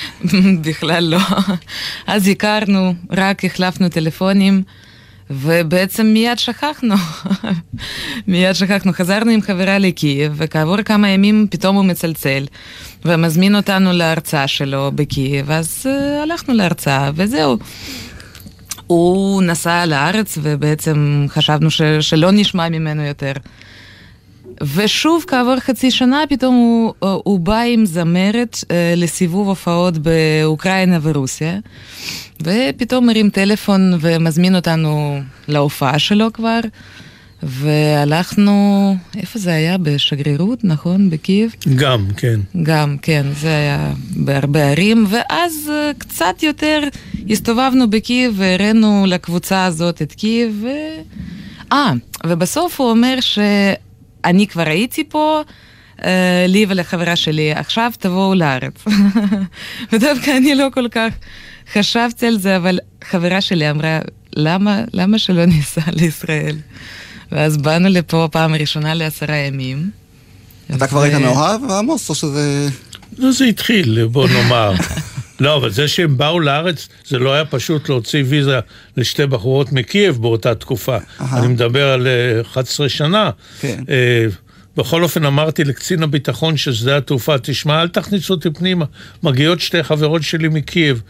בכלל 0.66 1.04
לא. 1.04 1.20
אז 2.08 2.28
הכרנו, 2.28 2.94
רק 3.12 3.46
החלפנו 3.46 3.90
טלפונים, 3.90 4.64
ובעצם 5.30 6.06
מיד 6.06 6.40
שכחנו. 6.40 6.96
מיד 8.28 8.54
שכחנו. 8.54 8.94
חזרנו 8.94 9.32
עם 9.32 9.42
חברה 9.42 9.78
לקייב, 9.78 10.34
וכעבור 10.36 10.82
כמה 10.82 11.10
ימים 11.10 11.48
פתאום 11.52 11.76
הוא 11.76 11.86
מצלצל, 11.86 12.46
ומזמין 13.06 13.56
אותנו 13.56 13.92
להרצאה 13.92 14.48
שלו 14.48 14.92
בקייב, 14.96 15.52
אז 15.52 15.86
uh, 15.86 16.24
הלכנו 16.24 16.54
להרצאה, 16.54 17.12
וזהו. 17.16 17.58
הוא 18.88 19.44
נסע 19.44 19.86
לארץ, 19.86 20.38
ובעצם 20.42 21.26
חשבנו 21.30 21.72
ש- 21.72 21.82
שלא 22.02 22.32
נשמע 22.32 22.70
ממנו 22.70 23.04
יותר. 23.06 23.32
ושוב, 24.76 25.24
כעבור 25.28 25.60
חצי 25.60 25.92
שנה, 25.92 26.24
פתאום 26.30 26.56
הוא, 26.56 26.94
הוא 27.24 27.40
בא 27.40 27.60
עם 27.60 27.86
זמרת 27.86 28.58
אה, 28.72 28.94
לסיבוב 28.98 29.48
הופעות 29.48 29.98
באוקראינה 29.98 31.00
ורוסיה, 31.02 31.60
ופתאום 32.44 33.08
מרים 33.08 33.30
טלפון 33.30 33.94
ומזמין 34.02 34.56
אותנו 34.56 35.20
להופעה 35.48 36.00
שלו 36.00 36.34
כבר, 36.34 36.60
והלכנו, 37.44 38.96
איפה 39.18 39.40
זה 39.40 39.54
היה? 39.54 39.78
בשגרירות, 39.78 40.64
נכון? 40.64 41.10
בקייב? 41.10 41.56
גם, 41.76 42.08
כן. 42.18 42.40
גם, 42.64 42.98
כן, 43.02 43.26
זה 43.42 43.48
היה 43.48 43.94
בהרבה 44.16 44.72
ערים, 44.72 45.06
ואז 45.10 45.70
אה, 45.70 45.92
קצת 45.98 46.44
יותר 46.44 46.80
הסתובבנו 47.30 47.90
בקייב 47.90 48.34
והראינו 48.38 49.06
לקבוצה 49.08 49.66
הזאת 49.66 50.02
את 50.02 50.14
קייב, 50.14 50.64
ו... 50.64 50.68
אה, 51.72 51.92
ובסוף 52.26 52.82
הוא 52.82 52.90
אומר 52.90 53.18
שאני 53.20 54.48
כבר 54.48 54.68
הייתי 54.68 55.04
פה, 55.04 55.42
אה, 56.04 56.46
לי 56.48 56.66
ולחברה 56.70 57.16
שלי, 57.16 57.52
עכשיו 57.52 57.92
תבואו 58.00 58.36
לארץ. 58.36 58.86
ודווקא 59.92 60.38
אני 60.38 60.56
לא 60.56 60.68
כל 60.74 60.88
כך 60.92 61.14
חשבתי 61.74 62.28
על 62.28 62.38
זה, 62.38 62.58
אבל 62.58 62.80
חברה 63.04 63.42
שלי 63.42 63.70
אמרה, 63.70 64.00
למה, 64.36 64.82
למה 64.94 65.20
שלא 65.20 65.46
ניסע 65.46 65.82
לישראל? 65.92 66.56
ואז 67.32 67.58
באנו 67.58 67.90
לפה 67.90 68.28
פעם 68.32 68.56
ראשונה 68.56 68.94
לעשרה 68.94 69.36
ימים. 69.36 69.90
אתה 70.76 70.88
כבר 70.88 71.02
היית 71.02 71.16
מאוהב, 71.16 71.72
עמוס, 71.72 72.10
או 72.10 72.16
שזה... 72.16 72.68
לא, 73.18 73.32
זה 73.32 73.46
התחיל, 73.46 74.08
בוא 74.12 74.28
נאמר. 74.30 74.74
לא, 75.40 75.58
אבל 75.58 75.70
זה 75.72 75.88
שהם 75.88 76.18
באו 76.18 76.40
לארץ, 76.40 76.88
זה 77.08 77.20
לא 77.20 77.34
היה 77.34 77.46
פשוט 77.46 77.90
להוציא 77.90 78.24
ויזה 78.28 78.60
לשתי 78.98 79.26
בחורות 79.26 79.72
מקייב 79.72 80.22
באותה 80.22 80.56
תקופה. 80.56 80.98
אני 81.34 81.48
מדבר 81.48 81.88
על 81.88 82.08
אה, 82.08 82.42
11 82.42 82.90
שנה. 82.90 83.30
כן. 83.60 83.84
אה, 83.90 84.26
בכל 84.78 85.04
אופן 85.04 85.26
אמרתי 85.26 85.64
לקצין 85.64 86.04
הביטחון 86.04 86.58
של 86.58 86.74
שדה 86.74 86.98
התעופה, 86.98 87.38
תשמע, 87.38 87.82
אל 87.82 87.88
תכניסו 87.88 88.34
אותי 88.34 88.50
פנימה. 88.50 88.86
מגיעות 89.24 89.60
שתי 89.60 89.84
חברות 89.84 90.24
שלי 90.24 90.48
מקייב. 90.48 91.02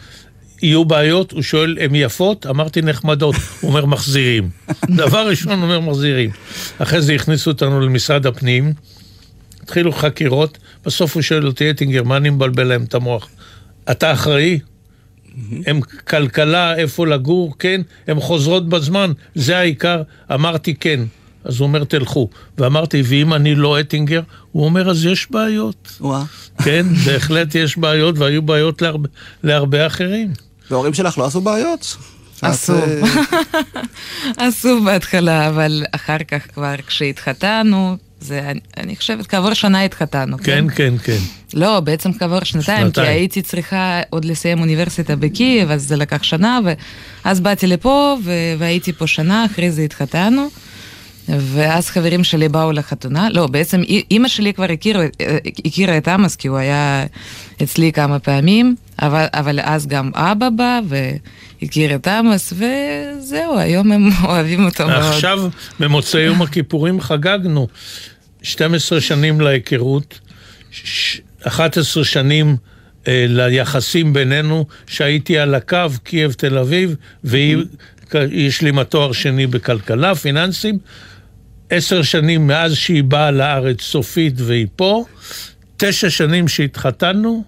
יהיו 0.62 0.86
בעיות? 0.86 1.32
הוא 1.32 1.42
שואל, 1.42 1.78
הן 1.82 1.96
יפות? 1.96 2.46
אמרתי 2.46 2.82
נחמדות. 2.82 3.36
הוא 3.62 3.70
אומר, 3.70 3.86
מחזירים. 3.86 4.50
דבר 5.04 5.28
ראשון, 5.30 5.54
הוא 5.54 5.64
אומר, 5.64 5.80
מחזירים. 5.80 6.30
אחרי 6.78 7.02
זה 7.02 7.14
הכניסו 7.14 7.52
אותנו 7.52 7.82
למשרד 7.82 8.26
הפנים, 8.26 8.74
התחילו 9.64 9.92
חקירות, 9.92 10.58
בסוף 10.86 11.16
הוא 11.16 11.22
שואל 11.22 11.48
אותי, 11.48 11.70
אטינגר, 11.70 12.04
מה 12.04 12.18
אני 12.18 12.30
מבלבל 12.30 12.64
להם 12.64 12.84
את 12.84 12.94
המוח? 12.94 13.28
אתה 13.92 14.14
אחראי? 14.14 14.60
הם 15.66 15.82
כלכלה, 15.82 16.76
איפה 16.76 17.08
לגור, 17.08 17.56
כן, 17.60 17.82
הם 18.08 18.20
חוזרות 18.20 18.70
בזמן, 18.70 19.12
זה 19.36 19.58
העיקר. 19.58 20.02
אמרתי 20.34 20.76
כן. 20.76 21.00
אז 21.44 21.60
הוא 21.60 21.68
אומר, 21.68 21.84
תלכו. 21.84 22.30
ואמרתי, 22.58 23.02
ואם 23.06 23.34
אני 23.34 23.56
לא 23.56 23.80
אטינגר? 23.80 24.22
הוא 24.52 24.66
אומר, 24.66 24.90
אז 24.90 25.06
יש 25.06 25.32
בעיות. 25.32 25.98
וואה. 26.02 26.24
כן, 26.64 26.86
בהחלט 27.06 27.56
יש 27.56 27.78
בעיות, 27.78 28.18
והיו 28.18 28.42
בעיות 28.42 28.82
להרבה, 28.82 29.10
להרבה 29.44 29.88
אחרים. 29.88 30.47
וההורים 30.72 30.94
שלך 30.94 31.18
לא 31.18 31.26
עשו 31.26 31.42
בעיות? 31.42 31.98
עשו. 32.42 32.74
אה, 32.74 33.02
עשו 34.48 34.82
בהתחלה, 34.84 35.48
אבל 35.48 35.84
אחר 35.92 36.18
כך 36.28 36.42
כבר 36.54 36.76
כשהתחתנו, 36.88 37.98
זה, 38.22 38.52
אני, 38.78 38.96
חושבת, 38.96 39.28
כעבור 39.28 39.54
שנה 39.54 39.84
התחתנו, 39.84 40.38
כן, 40.38 40.66
כן, 40.76 40.94
כן. 41.04 41.18
לא, 41.54 41.80
בעצם 41.80 42.14
כעבור 42.14 42.44
שנתיים, 42.44 42.92
כי. 42.92 43.02
הייתי 43.02 43.42
צריכה 43.42 44.02
עוד 44.10 44.26
לסיים 44.26 44.60
אוניברסיטה 44.60 45.16
בקייב, 45.16 45.72
אז 45.72 45.88
זה 45.88 45.96
לקח 45.96 46.24
שנה, 46.24 46.60
ואז 47.26 47.40
באתי 47.40 47.68
לפה, 47.68 48.18
ו- 48.24 48.54
והייתי 48.58 48.94
פה 48.94 49.08
שנה, 49.08 49.46
אחרי 49.46 49.72
זה 49.72 49.82
התחתנו. 49.82 50.48
ואז 51.30 51.90
חברים 51.90 52.24
שלי 52.24 52.50
באו 52.50 52.72
לחתונה, 52.72 53.30
לא, 53.30 53.48
בעצם 53.48 53.82
אימא 54.12 54.28
שלי 54.28 54.54
כבר 54.54 54.72
הכירה, 54.72 55.06
הכירה 55.66 55.98
את 55.98 56.08
עמוס, 56.08 56.36
כי 56.36 56.48
הוא 56.48 56.58
היה 56.58 57.06
אצלי 57.64 57.92
כמה 57.92 58.20
פעמים, 58.20 58.76
אבל, 59.02 59.26
אבל 59.34 59.60
אז 59.64 59.88
גם 59.88 60.12
אבא 60.16 60.50
בא 60.50 60.80
והכיר 60.88 61.96
את 61.96 62.08
עמוס, 62.08 62.54
וזהו, 62.54 63.58
היום 63.58 63.92
הם 63.92 64.10
אוהבים 64.26 64.66
אותו 64.66 64.88
מאוד. 64.88 65.04
עכשיו, 65.04 65.50
במוצאי 65.80 66.22
יום 66.22 66.42
הכיפורים 66.42 67.02
חגגנו 67.02 67.68
12 68.42 69.02
שנים 69.02 69.42
להיכרות, 69.42 70.20
ש- 70.72 71.22
11 71.44 72.04
שנים 72.04 72.56
אה, 73.08 73.26
ליחסים 73.30 74.14
בינינו, 74.14 74.66
שהייתי 74.88 75.38
על 75.38 75.56
הקו 75.56 75.78
קייב-תל 76.04 76.58
אביב, 76.58 76.96
והיא 77.24 77.58
השלימה 78.48 78.84
תואר 78.84 79.12
שני 79.12 79.48
בכלכלה, 79.48 80.16
פיננסים. 80.16 80.78
עשר 81.70 82.02
שנים 82.02 82.48
מאז 82.48 82.76
שהיא 82.76 83.04
באה 83.04 83.32
לארץ 83.32 83.82
סופית 83.82 84.34
והיא 84.38 84.68
פה, 84.76 85.06
תשע 85.78 86.10
שנים 86.10 86.48
שהתחתנו, 86.48 87.44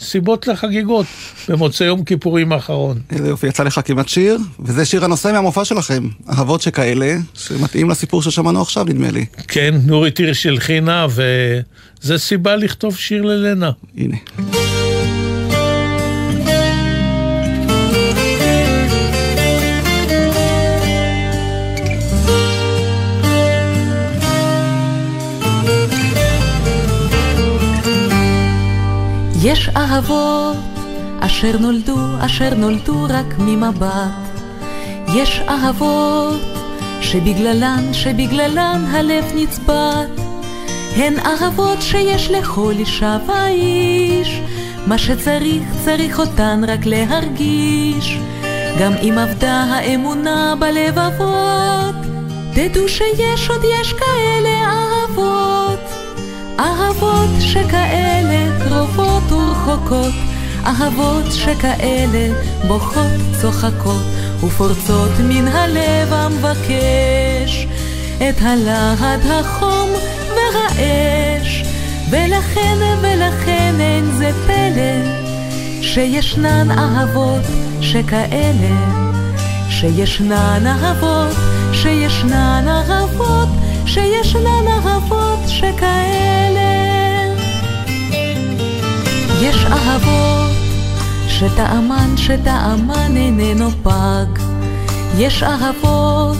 סיבות 0.00 0.46
לחגיגות 0.46 1.06
במוצאי 1.48 1.86
יום 1.86 2.04
כיפורים 2.04 2.52
האחרון. 2.52 2.98
איזה 3.10 3.28
יופי, 3.28 3.46
יצא 3.46 3.62
לך 3.62 3.80
כמעט 3.84 4.08
שיר, 4.08 4.38
וזה 4.60 4.84
שיר 4.84 5.04
הנושא 5.04 5.30
מהמופע 5.32 5.64
שלכם, 5.64 6.08
אהבות 6.28 6.62
שכאלה, 6.62 7.16
שמתאים 7.34 7.90
לסיפור 7.90 8.22
ששמענו 8.22 8.62
עכשיו, 8.62 8.84
נדמה 8.84 9.10
לי. 9.10 9.26
כן, 9.48 9.74
נורית 9.86 10.18
הירש 10.18 10.46
הלחינה, 10.46 11.06
וזה 11.10 12.18
סיבה 12.18 12.56
לכתוב 12.56 12.96
שיר 12.96 13.22
ללנה. 13.22 13.70
הנה. 13.96 14.16
יש 29.44 29.68
אהבות 29.76 30.56
אשר 31.20 31.58
נולדו, 31.60 31.98
אשר 32.20 32.54
נולדו 32.54 33.06
רק 33.08 33.34
ממבט. 33.38 34.40
יש 35.14 35.40
אהבות 35.48 36.40
שבגללן, 37.00 37.92
שבגללן 37.92 38.84
הלב 38.90 39.24
נצבט. 39.34 40.10
הן 40.96 41.14
אהבות 41.18 41.82
שיש 41.82 42.30
לכל 42.30 42.72
אישה 42.78 43.18
ואיש, 43.26 44.40
מה 44.86 44.98
שצריך, 44.98 45.62
צריך 45.84 46.20
אותן 46.20 46.60
רק 46.68 46.86
להרגיש. 46.86 48.18
גם 48.80 48.92
אם 49.02 49.18
אבדה 49.18 49.62
האמונה 49.62 50.54
בלבבות, 50.58 51.94
תדעו 52.54 52.88
שיש 52.88 53.50
עוד 53.50 53.62
יש 53.80 53.92
כאלה 53.92 54.64
אהבות. 54.64 55.53
אהבות 56.60 57.30
שכאלה 57.40 58.64
קרובות 58.68 59.32
ורחוקות, 59.32 60.14
אהבות 60.66 61.32
שכאלה 61.32 62.34
בוכות, 62.66 63.20
צוחקות, 63.40 64.02
ופורצות 64.40 65.10
מן 65.20 65.48
הלב 65.48 66.12
המבקש 66.12 67.66
את 68.16 68.42
הלהט 68.42 69.20
החום 69.30 69.90
והאש. 70.28 71.64
ולכן, 72.10 72.78
ולכן 73.02 73.74
אין 73.80 74.10
זה 74.10 74.30
פלא 74.46 75.24
שישנן 75.82 76.70
אהבות 76.70 77.42
שכאלה, 77.80 78.76
שישנן 79.68 80.66
אהבות, 80.66 81.36
שישנן 81.72 82.64
אהבות, 82.68 83.48
שישנן 83.86 84.66
אהבות 84.68 85.38
שכאלה. 85.48 86.74
יש 89.42 89.56
אהבות 89.64 90.50
שטעמן, 91.28 92.16
שטעמן 92.16 93.16
איננו 93.16 93.70
פג. 93.82 94.42
יש 95.18 95.42
אהבות 95.42 96.36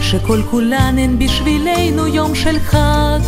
שכל 0.00 0.40
כולן 0.50 0.98
הן 0.98 1.18
בשבילנו 1.18 2.06
יום 2.06 2.34
של 2.34 2.58
חג. 2.58 3.20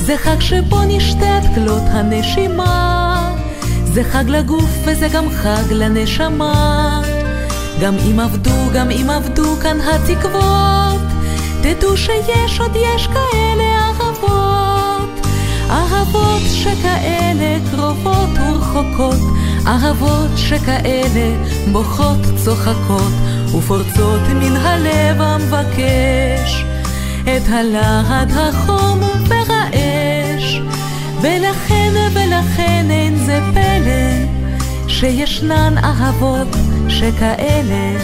זה 0.00 0.16
חג 0.16 0.40
שבו 0.40 0.78
נשתה 0.88 1.38
את 1.38 1.42
כלות 1.54 1.82
הנשימה. 1.86 3.32
זה 3.84 4.04
חג 4.04 4.24
לגוף 4.28 4.70
וזה 4.84 5.08
גם 5.08 5.24
חג 5.30 5.72
לנשמה. 5.72 7.02
גם 7.82 7.94
אם 8.10 8.20
עבדו, 8.20 8.70
גם 8.74 8.90
אם 8.90 9.10
עבדו 9.10 9.56
כאן 9.62 9.78
התקוות, 9.80 10.81
תדעו 11.62 11.96
שיש 11.96 12.60
עוד 12.60 12.76
יש 12.76 13.06
כאלה 13.06 13.64
אהבות. 13.80 15.26
אהבות 15.70 16.42
שכאלה 16.52 17.58
קרובות 17.70 18.28
ורחוקות, 18.40 19.20
אהבות 19.66 20.30
שכאלה 20.36 21.36
בוכות, 21.72 22.18
צוחקות, 22.44 23.12
ופורצות 23.54 24.20
מן 24.34 24.56
הלב 24.56 25.20
המבקש 25.20 26.64
את 27.22 27.48
הלהט 27.48 28.28
החום 28.36 29.00
והאש. 29.28 30.60
ולכן, 31.22 31.92
ולכן 32.14 32.86
אין 32.90 33.16
זה 33.16 33.40
פלא 33.54 34.32
שישנן 34.88 35.74
אהבות 35.84 36.48
שכאלה, 36.88 37.98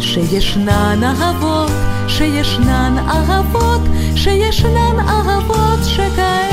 שישנן 0.00 1.00
אהבות, 1.04 1.87
שישנן 2.08 2.96
אהבות, 3.08 3.80
שישנן 4.16 4.96
אהבות 5.08 5.78
שכאלה. 5.84 6.48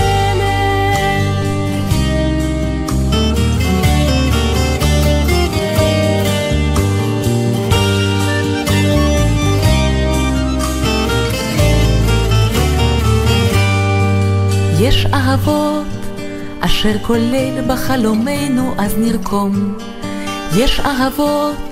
יש 14.80 15.06
אהבות 15.14 15.86
אשר 16.60 16.96
כל 17.02 17.18
ליל 17.18 17.62
בחלומנו 17.68 18.74
אז 18.78 18.96
נרקום. 18.98 19.78
יש 20.58 20.80
אהבות 20.80 21.65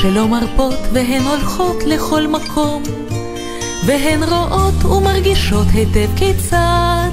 שלא 0.00 0.28
מרפות 0.28 0.78
והן 0.92 1.22
הולכות 1.22 1.76
לכל 1.86 2.26
מקום. 2.26 2.82
והן 3.86 4.22
רואות 4.22 4.84
ומרגישות 4.84 5.66
היטב 5.72 6.08
כיצד, 6.16 7.08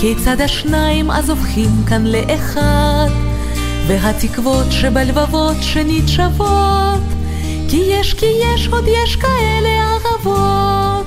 כיצד 0.00 0.40
השניים 0.40 1.10
אז 1.10 1.30
הופכים 1.30 1.70
כאן 1.88 2.06
לאחד. 2.06 3.08
והתקוות 3.86 4.66
שבלבבות 4.70 5.56
שנית 5.60 6.08
שוות, 6.08 7.00
כי 7.68 7.82
יש 7.90 8.14
כי 8.14 8.26
יש 8.26 8.68
עוד 8.68 8.84
יש 8.88 9.16
כאלה 9.16 9.68
אהבות. 9.68 11.06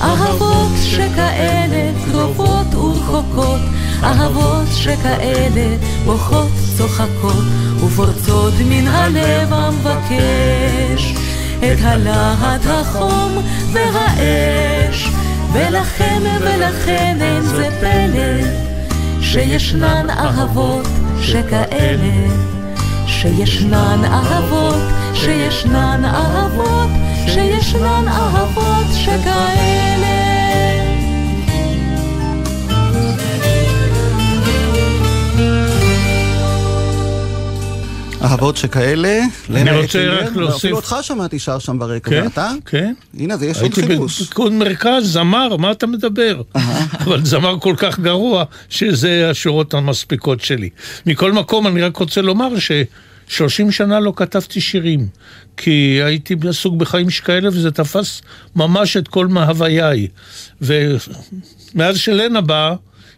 אהבות 0.00 0.72
שכאלה 0.84 1.92
קרובות 2.10 2.74
ורחוקות, 2.74 3.60
אהבות 4.04 4.68
שכאלה 4.72 5.76
בוכות, 6.04 6.50
צוחקות, 6.76 7.44
ופורצות 7.84 8.54
מן 8.64 8.86
הלב 8.86 9.52
המבקש 9.52 11.14
את 11.58 11.78
הלהט 11.82 12.66
החום 12.66 13.32
והאש. 13.72 15.08
ולכן 15.52 16.22
ולכן 16.40 17.18
אין 17.20 17.42
זה 17.42 17.68
פלא 17.80 18.48
שישנן 19.20 20.10
אהבות 20.10 20.86
שכאלה 21.20 22.28
שישנן 23.06 24.04
אהבות 24.04 24.82
שישנן 25.14 26.02
אהבות 26.04 26.90
שישנן 27.26 28.04
אהבות 28.08 28.86
שכאלה 28.94 29.91
אהבות 38.22 38.56
שכאלה. 38.56 39.20
אני 39.50 39.70
רוצה 39.82 40.08
רק 40.08 40.36
להוסיף- 40.36 40.56
אפילו 40.56 40.76
אותך 40.76 40.96
שמעתי 41.02 41.38
שר 41.38 41.58
שם 41.58 41.78
ברקע, 41.78 42.10
כן, 42.10 42.22
ואתה? 42.24 42.50
כן. 42.66 42.94
הנה, 43.18 43.36
זה 43.36 43.46
יש 43.46 43.56
עוד 43.56 43.64
הייתי 43.64 43.82
חידוש. 43.86 44.22
בפיקוד 44.22 44.52
מרכז, 44.52 45.12
זמר, 45.12 45.56
מה 45.56 45.70
אתה 45.70 45.86
מדבר? 45.86 46.42
אבל 47.00 47.24
זמר 47.24 47.58
כל 47.60 47.74
כך 47.76 47.98
גרוע, 48.00 48.44
שזה 48.68 49.30
השורות 49.30 49.74
המספיקות 49.74 50.40
שלי. 50.40 50.68
מכל 51.06 51.32
מקום, 51.32 51.66
אני 51.66 51.82
רק 51.82 51.96
רוצה 51.96 52.22
לומר 52.22 52.58
ש-30 52.58 53.44
שנה 53.70 54.00
לא 54.00 54.12
כתבתי 54.16 54.60
שירים, 54.60 55.06
כי 55.56 55.70
הייתי 56.04 56.34
עסוק 56.48 56.74
בחיים 56.74 57.10
שכאלה, 57.10 57.48
וזה 57.48 57.70
תפס 57.70 58.22
ממש 58.56 58.96
את 58.96 59.08
כל 59.08 59.26
מהוויי. 59.26 60.08
ומאז 60.60 61.96
שלנה 61.98 62.40
באה, 62.40 62.74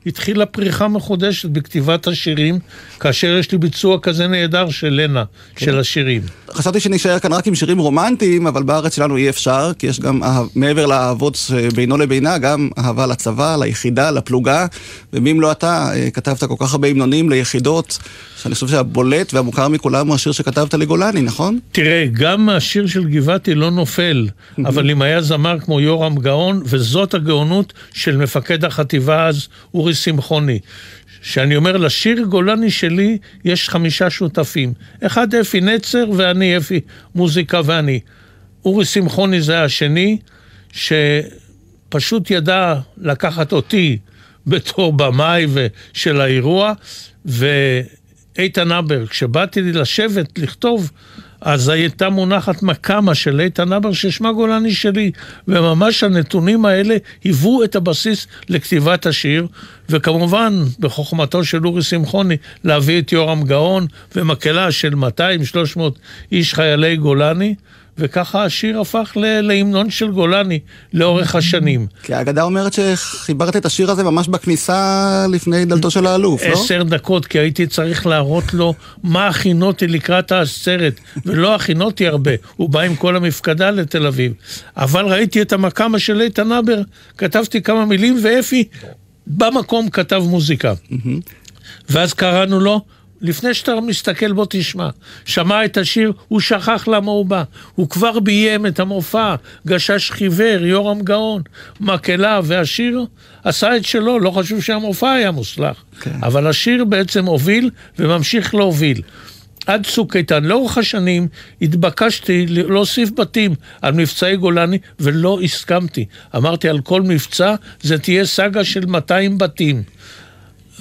התחילה 0.06 0.46
פריחה 0.46 0.88
מחודשת 0.88 1.48
בכתיבת 1.48 2.06
השירים, 2.06 2.58
כאשר 3.00 3.36
יש 3.38 3.52
לי 3.52 3.58
ביצוע 3.58 3.98
כזה 4.02 4.26
נהדר 4.26 4.70
של 4.70 4.88
לנה, 4.88 5.24
של 5.56 5.78
השירים. 5.78 6.22
חשבתי 6.52 6.80
שנשאר 6.80 7.18
כאן 7.18 7.32
רק 7.32 7.46
עם 7.46 7.54
שירים 7.54 7.78
רומנטיים, 7.78 8.46
אבל 8.46 8.62
בארץ 8.62 8.96
שלנו 8.96 9.16
אי 9.16 9.28
אפשר, 9.28 9.72
כי 9.78 9.86
יש 9.86 10.00
גם, 10.00 10.20
מעבר 10.54 10.86
לאהבות 10.86 11.38
בינו 11.74 11.96
לבינה, 11.96 12.38
גם 12.38 12.68
אהבה 12.78 13.06
לצבא, 13.06 13.56
ליחידה, 13.56 14.10
לפלוגה, 14.10 14.66
ומי 15.12 15.30
אם 15.30 15.40
לא 15.40 15.52
אתה, 15.52 15.90
אה, 15.94 16.10
כתבת 16.10 16.44
כל 16.44 16.54
כך 16.58 16.72
הרבה 16.72 16.88
המנונים 16.88 17.30
ליחידות, 17.30 17.98
שאני 18.42 18.54
חושב 18.54 18.68
שהבולט 18.68 19.34
והמוכר 19.34 19.68
מכולם 19.68 20.06
הוא 20.06 20.14
השיר 20.14 20.32
שכתבת 20.32 20.74
לגולני, 20.74 21.22
נכון? 21.22 21.58
תראה, 21.72 22.06
גם 22.12 22.48
השיר 22.48 22.86
של 22.86 23.04
גבעתי 23.04 23.54
לא 23.54 23.70
נופל, 23.70 24.28
אבל 24.68 24.90
אם 24.90 25.02
היה 25.02 25.22
זמר 25.22 25.58
כמו 25.60 25.80
יורם 25.80 26.18
גאון, 26.18 26.62
וזאת 26.64 27.14
הגאונות 27.14 27.72
של 27.92 28.16
מפקד 28.16 28.64
החטיבה 28.64 29.26
אז, 29.26 29.48
אורי 29.74 29.93
שמחוני. 29.94 30.59
שאני 31.22 31.57
אומר, 31.57 31.76
לשיר 31.76 32.22
גולני 32.22 32.70
שלי 32.70 33.18
יש 33.44 33.68
חמישה 33.68 34.11
שותפים. 34.11 34.72
אחד 35.02 35.35
אפי 35.35 35.61
נצר 35.61 36.04
ואני 36.16 36.57
אפי 36.57 36.80
מוזיקה 37.14 37.61
ואני. 37.64 38.00
אורי 38.64 38.85
שמחוני 38.85 39.40
זה 39.40 39.62
השני, 39.62 40.18
שפשוט 40.72 42.30
ידע 42.30 42.74
לקחת 42.98 43.52
אותי 43.52 43.98
בתור 44.46 44.92
במאי 44.92 45.46
של 45.92 46.20
האירוע, 46.20 46.72
ואיתן 47.24 48.72
הבר, 48.72 49.07
כשבאתי 49.07 49.62
לשבת, 49.62 50.38
לכתוב, 50.38 50.90
אז 51.44 51.68
הייתה 51.68 52.09
מונחת 52.09 52.62
מקמה 52.62 53.14
של 53.14 53.40
איתן 53.40 53.72
הבר 53.72 53.92
ששמה 53.92 54.33
גולני 54.33 54.74
שלי, 54.74 55.11
וממש 55.48 56.02
הנתונים 56.02 56.64
האלה 56.64 56.96
היוו 57.24 57.64
את 57.64 57.76
הבסיס 57.76 58.26
לכתיבת 58.48 59.07
השיר, 59.07 59.46
וכמובן, 59.88 60.54
בחוכמתו 60.78 61.44
של 61.44 61.66
אורי 61.66 61.83
שמחוני, 61.83 62.37
להביא 62.64 63.00
את 63.00 63.12
יורם 63.12 63.42
גאון 63.42 63.87
ומקהלה 64.16 64.72
של 64.72 64.94
200-300 64.94 65.80
איש 66.33 66.54
חיילי 66.54 66.96
גולני, 66.96 67.54
וככה 67.98 68.44
השיר 68.44 68.80
הפך 68.80 69.12
להמנון 69.42 69.90
של 69.90 70.11
גולני 70.11 70.59
לאורך 70.92 71.35
השנים. 71.35 71.87
כי 72.02 72.14
האגדה 72.14 72.42
אומרת 72.42 72.72
שחיברת 72.72 73.57
את 73.57 73.66
השיר 73.66 73.90
הזה 73.90 74.04
ממש 74.04 74.28
בכניסה 74.28 75.26
לפני 75.30 75.64
דלתו 75.64 75.90
של 75.90 76.07
האלוף, 76.07 76.42
לא? 76.42 76.52
עשר 76.52 76.83
דקות, 76.83 77.26
כי 77.26 77.38
הייתי 77.38 77.66
צריך 77.66 78.07
להראות 78.07 78.54
לו 78.54 78.74
מה 79.02 79.26
הכינותי 79.26 79.87
לקראת 79.87 80.33
העצרת, 80.33 81.00
ולא 81.26 81.54
הכינותי 81.54 82.07
הרבה, 82.07 82.30
הוא 82.57 82.68
בא 82.68 82.80
עם 82.80 82.96
כל 82.96 83.16
המפקדה 83.16 83.70
לתל 83.70 84.07
אביב. 84.07 84.33
אבל 84.76 85.04
ראיתי 85.04 85.42
את 85.42 85.52
המקאמה 85.52 85.98
של 85.98 86.20
איתן 86.20 86.52
הבר, 86.52 86.80
כתבתי 87.18 87.62
כמה 87.62 87.87
מילים, 87.87 88.20
ואפי 88.22 88.64
במקום 89.26 89.90
כתב 89.90 90.22
מוזיקה. 90.26 90.74
ואז 91.88 92.14
קראנו 92.14 92.61
לו, 92.61 92.80
לפני 93.20 93.55
שאתה 93.55 93.81
מסתכל 93.81 94.33
בוא 94.33 94.46
תשמע. 94.50 94.88
שמע 95.24 95.64
את 95.64 95.77
השיר, 95.77 96.12
הוא 96.29 96.40
שכח 96.40 96.88
למה 96.88 97.11
הוא 97.11 97.27
בא. 97.27 97.42
הוא 97.74 97.88
כבר 97.88 98.20
ביים 98.20 98.66
את 98.66 98.81
המופע, 98.81 99.35
גשש 99.66 100.11
חיוור, 100.11 100.64
יורם 100.64 101.03
גאון, 101.03 101.42
מקהלה, 101.81 102.40
והשיר 102.44 103.05
עשה 103.44 103.77
את 103.77 103.85
שלו, 103.85 104.18
לא 104.18 104.31
חשוב 104.31 104.62
שהמופע 104.62 105.12
היה 105.12 105.31
מוצלח. 105.31 105.85
כן. 106.00 106.18
אבל 106.22 106.46
השיר 106.46 106.85
בעצם 106.85 107.27
הוביל 107.27 107.70
וממשיך 107.98 108.55
להוביל. 108.55 109.03
עד 109.66 109.87
צוק 109.87 110.16
איתן, 110.16 110.44
לאורך 110.44 110.79
השנים 110.79 111.29
התבקשתי 111.62 112.46
להוסיף 112.48 113.11
בתים 113.11 113.55
על 113.83 113.92
מבצעי 113.92 114.37
גולני 114.37 114.79
ולא 115.00 115.38
הסכמתי. 115.44 116.05
אמרתי 116.37 116.68
על 116.68 116.81
כל 116.81 117.03
מבצע 117.03 117.55
זה 117.83 117.98
תהיה 117.98 118.27
סאגה 118.27 118.64
של 118.64 118.87
200 118.87 119.38
בתים. 119.38 119.83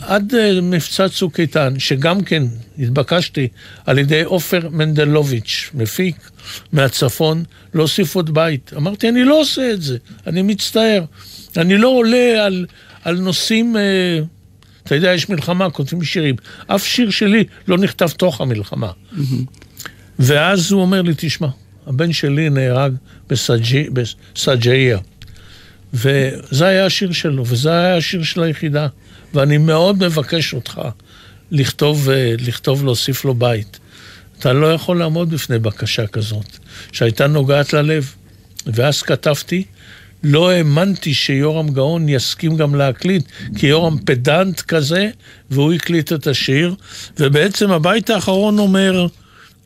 עד 0.07 0.35
אה, 0.35 0.61
מבצע 0.61 1.09
צוק 1.09 1.39
איתן, 1.39 1.79
שגם 1.79 2.23
כן 2.23 2.43
התבקשתי 2.79 3.47
על 3.85 3.97
ידי 3.97 4.23
עופר 4.23 4.69
מנדלוביץ', 4.71 5.69
מפיק 5.73 6.29
מהצפון, 6.71 7.43
להוסיף 7.73 8.15
עוד 8.15 8.33
בית. 8.33 8.71
אמרתי, 8.77 9.09
אני 9.09 9.23
לא 9.23 9.41
עושה 9.41 9.71
את 9.71 9.81
זה, 9.81 9.97
אני 10.27 10.41
מצטער. 10.41 11.03
אני 11.57 11.77
לא 11.77 11.87
עולה 11.87 12.45
על, 12.45 12.65
על 13.03 13.19
נושאים, 13.19 13.77
אה, 13.77 14.19
אתה 14.83 14.95
יודע, 14.95 15.13
יש 15.13 15.29
מלחמה, 15.29 15.69
כותבים 15.69 16.03
שירים. 16.03 16.35
אף 16.67 16.85
שיר 16.85 17.09
שלי 17.09 17.43
לא 17.67 17.77
נכתב 17.77 18.07
תוך 18.07 18.41
המלחמה. 18.41 18.91
ואז 20.19 20.71
הוא 20.71 20.81
אומר 20.81 21.01
לי, 21.01 21.13
תשמע, 21.17 21.47
הבן 21.87 22.13
שלי 22.13 22.49
נהרג 22.49 22.93
בסג'איה. 23.29 24.97
וזה 25.93 26.65
היה 26.65 26.85
השיר 26.85 27.11
שלו, 27.11 27.43
וזה 27.47 27.71
היה 27.71 27.97
השיר 27.97 28.23
של 28.23 28.43
היחידה. 28.43 28.87
ואני 29.33 29.57
מאוד 29.57 30.05
מבקש 30.05 30.53
אותך 30.53 30.81
לכתוב, 31.51 32.09
אה, 32.09 32.35
לכתוב 32.39 32.85
להוסיף 32.85 33.25
לו 33.25 33.33
בית. 33.33 33.79
אתה 34.39 34.53
לא 34.53 34.73
יכול 34.73 34.99
לעמוד 34.99 35.29
בפני 35.29 35.59
בקשה 35.59 36.07
כזאת, 36.07 36.57
שהייתה 36.91 37.27
נוגעת 37.27 37.73
ללב. 37.73 38.15
ואז 38.65 39.01
כתבתי, 39.01 39.63
לא 40.23 40.51
האמנתי 40.51 41.13
שיורם 41.13 41.69
גאון 41.69 42.09
יסכים 42.09 42.57
גם 42.57 42.75
להקליט, 42.75 43.25
כי 43.57 43.67
יורם 43.67 43.97
פדנט 44.05 44.61
כזה, 44.61 45.09
והוא 45.51 45.73
הקליט 45.73 46.13
את 46.13 46.27
השיר, 46.27 46.75
ובעצם 47.19 47.71
הבית 47.71 48.09
האחרון 48.09 48.59
אומר, 48.59 49.07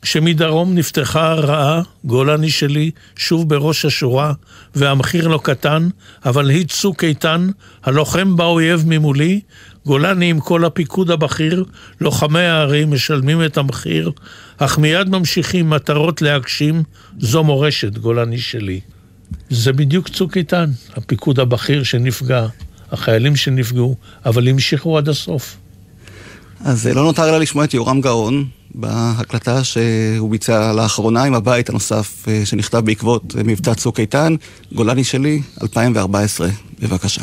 כשמדרום 0.02 0.74
נפתחה 0.74 1.30
הרעה, 1.30 1.82
גולני 2.04 2.50
שלי, 2.50 2.90
שוב 3.16 3.48
בראש 3.48 3.84
השורה, 3.84 4.32
והמחיר 4.74 5.28
לא 5.28 5.40
קטן, 5.42 5.88
אבל 6.24 6.50
היא 6.50 6.66
צוק 6.66 7.04
איתן, 7.04 7.48
הלוחם 7.84 8.36
באויב 8.36 8.84
ממולי, 8.86 9.40
גולני 9.86 10.30
עם 10.30 10.40
כל 10.40 10.64
הפיקוד 10.64 11.10
הבכיר, 11.10 11.64
לוחמי 12.00 12.40
הערים 12.40 12.90
משלמים 12.90 13.44
את 13.44 13.56
המחיר, 13.56 14.10
אך 14.58 14.78
מיד 14.78 15.08
ממשיכים 15.08 15.70
מטרות 15.70 16.22
להגשים, 16.22 16.82
זו 17.18 17.44
מורשת 17.44 17.98
גולני 17.98 18.38
שלי. 18.38 18.80
זה 19.50 19.72
בדיוק 19.72 20.08
צוק 20.08 20.36
איתן, 20.36 20.70
הפיקוד 20.96 21.40
הבכיר 21.40 21.82
שנפגע, 21.82 22.46
החיילים 22.92 23.36
שנפגעו, 23.36 23.96
אבל 24.26 24.48
המשיכו 24.48 24.98
עד 24.98 25.08
הסוף. 25.08 25.56
אז 26.64 26.86
אה, 26.86 26.94
לא 26.94 27.02
נותר 27.02 27.28
אלא 27.28 27.38
לשמוע 27.38 27.64
את 27.64 27.74
יורם 27.74 28.00
גאון 28.00 28.44
בהקלטה 28.74 29.64
שהוא 29.64 30.30
ביצע 30.30 30.72
לאחרונה 30.72 31.24
עם 31.24 31.34
הבית 31.34 31.68
הנוסף 31.68 32.28
אה, 32.28 32.40
שנכתב 32.44 32.78
בעקבות 32.78 33.34
אה, 33.38 33.42
מבצע 33.44 33.74
צוק 33.74 34.00
איתן, 34.00 34.34
גולני 34.72 35.04
שלי, 35.04 35.42
2014. 35.62 36.48
בבקשה. 36.80 37.22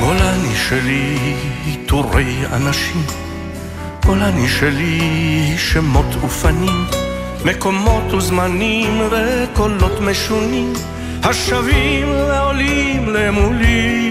גולני 0.00 0.56
שלי, 0.68 1.34
עיטורי 1.64 2.46
אנשים, 2.52 3.02
גולני 4.06 4.48
שלי, 4.48 5.00
שמות 5.58 6.24
ופנים, 6.24 6.84
מקומות 7.44 8.14
וזמנים 8.14 9.00
וקולות 9.10 10.00
משונים, 10.00 10.72
השבים 11.22 12.08
ועולים 12.10 13.08
למולי. 13.08 14.10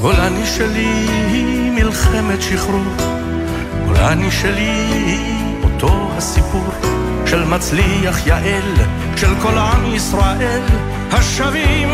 גולני 0.00 0.46
שלי, 0.46 1.06
מלחמת 1.70 2.42
שחרור, 2.42 2.94
גולני 3.86 4.30
שלי, 4.30 5.18
אותו 5.64 6.10
הסיפור 6.16 6.64
של 7.26 7.44
מצליח 7.44 8.26
יעל, 8.26 8.74
של 9.16 9.34
כל 9.42 9.58
עם 9.58 9.94
ישראל, 9.94 10.62
השבים 11.12 11.88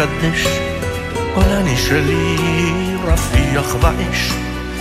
מלחמת 0.00 0.20
קדש, 0.20 0.46
גולני 1.34 1.76
שלי 1.76 2.36
רפיח 3.04 3.76
ואש, 3.80 4.32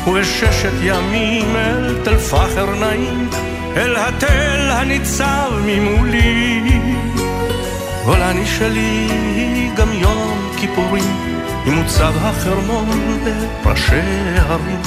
ובששת 0.07 0.71
ימים 0.81 1.55
אל 1.55 1.97
תל 2.03 2.17
פחר 2.17 2.75
נעים, 2.79 3.29
אל 3.77 3.95
התל 3.95 4.69
הניצב 4.71 5.51
ממולי. 5.65 6.61
גולני 8.05 8.45
שלי 8.45 9.07
גם 9.75 9.93
יום 9.93 10.51
כיפורים, 10.57 11.37
עם 11.65 11.73
מוצב 11.73 12.13
החרמון 12.21 13.19
בפרשי 13.23 14.35
הרים, 14.35 14.81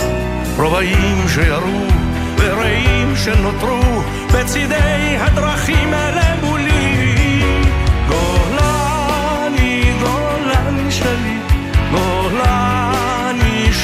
רובעים 0.56 1.28
שירו 1.34 1.86
ורעים 2.38 3.16
שנותרו 3.16 4.02
בצידי 4.34 5.16
הדרכים 5.20 5.94
אלה 5.94 6.34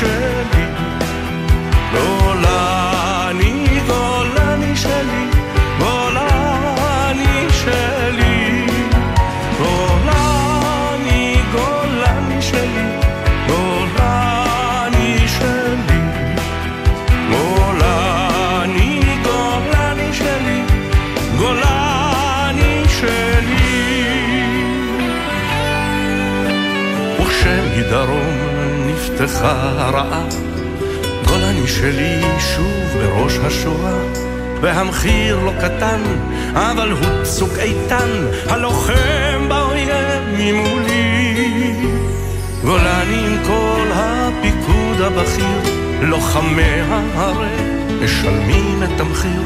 גולני 0.01 0.28
נפתחה 29.39 29.73
הרעה, 29.79 30.25
גולני 31.27 31.69
שלי 31.69 32.21
שוב 32.39 32.99
בראש 32.99 33.33
השורה, 33.45 33.99
והמחיר 34.61 35.39
לא 35.45 35.53
קטן, 35.61 36.01
אבל 36.55 36.91
הוא 36.91 37.25
צוק 37.25 37.53
איתן, 37.59 38.09
הלוחם 38.49 39.49
באויב 39.49 40.23
ממולי. 40.39 41.75
גולני 42.65 43.27
עם 43.27 43.39
כל 43.47 43.87
הפיקוד 43.93 45.01
הבכיר, 45.01 45.75
לוחמי 46.01 46.81
ההרי 46.91 47.63
משלמים 48.05 48.83
את 48.83 49.01
המחיר, 49.01 49.43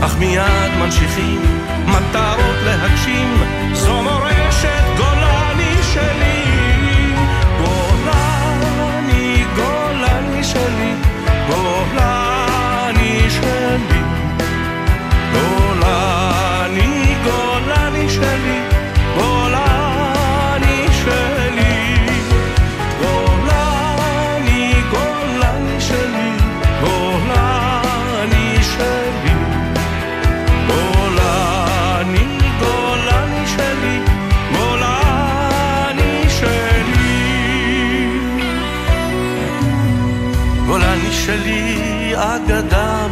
אך 0.00 0.16
מיד 0.18 0.70
ממשיכים 0.78 1.40
מטרות 1.86 2.56
להגשים, 2.64 3.42
זו 3.72 4.02
מורשת 4.02 4.39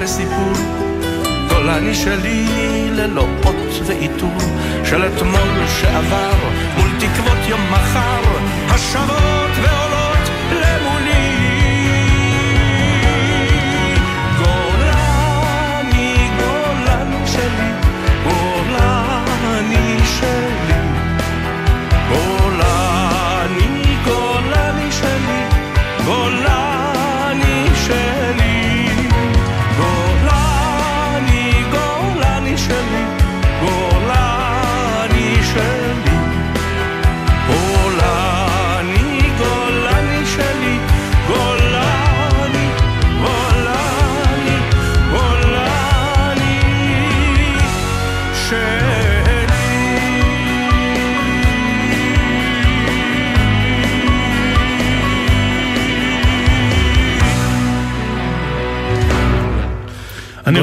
אגדה 0.09 0.19
וסיפור. 0.19 0.53
גולני 1.49 1.95
שלי 1.95 2.47
ללא 2.91 3.27
אות 3.45 3.87
ועיטור 3.87 4.39
של 4.85 5.07
אתמול 5.07 5.67
שעבר 5.81 6.33
מול 6.79 6.89
תקוות 6.99 7.49
יום 7.49 7.61
מחר 7.73 7.98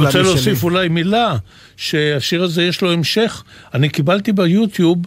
אני 0.06 0.14
גולני 0.14 0.28
רוצה 0.28 0.34
להוסיף 0.34 0.60
שלי. 0.60 0.70
אולי 0.70 0.88
מילה, 0.88 1.36
שהשיר 1.78 2.44
הזה 2.44 2.64
יש 2.64 2.82
לו 2.82 2.92
המשך. 2.92 3.44
אני 3.74 3.90
קיבלתי 3.90 4.32
ביוטיוב 4.32 4.98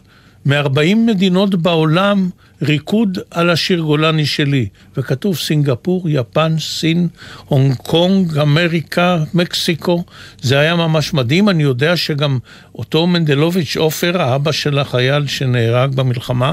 מ-40 0.47 0.95
מדינות 1.07 1.55
בעולם 1.55 2.31
ריקוד 2.63 3.19
על 3.31 3.51
השיר 3.51 3.81
גולני 3.81 4.27
שלי, 4.27 4.69
וכתוב 4.97 5.37
סינגפור, 5.37 6.09
יפן, 6.09 6.59
סין, 6.59 7.09
הונג 7.45 7.75
קונג, 7.75 8.39
אמריקה, 8.39 9.19
מקסיקו. 9.35 10.05
זה 10.43 10.59
היה 10.59 10.77
ממש 10.77 11.15
מדהים. 11.15 11.49
אני 11.49 11.63
יודע 11.63 11.97
שגם 11.97 12.39
אותו 12.75 13.07
מנדלוביץ' 13.07 13.77
עופר, 13.77 14.23
האבא 14.23 14.53
של 14.53 14.79
החייל 14.79 15.27
שנהרג 15.27 15.95
במלחמה, 15.95 16.53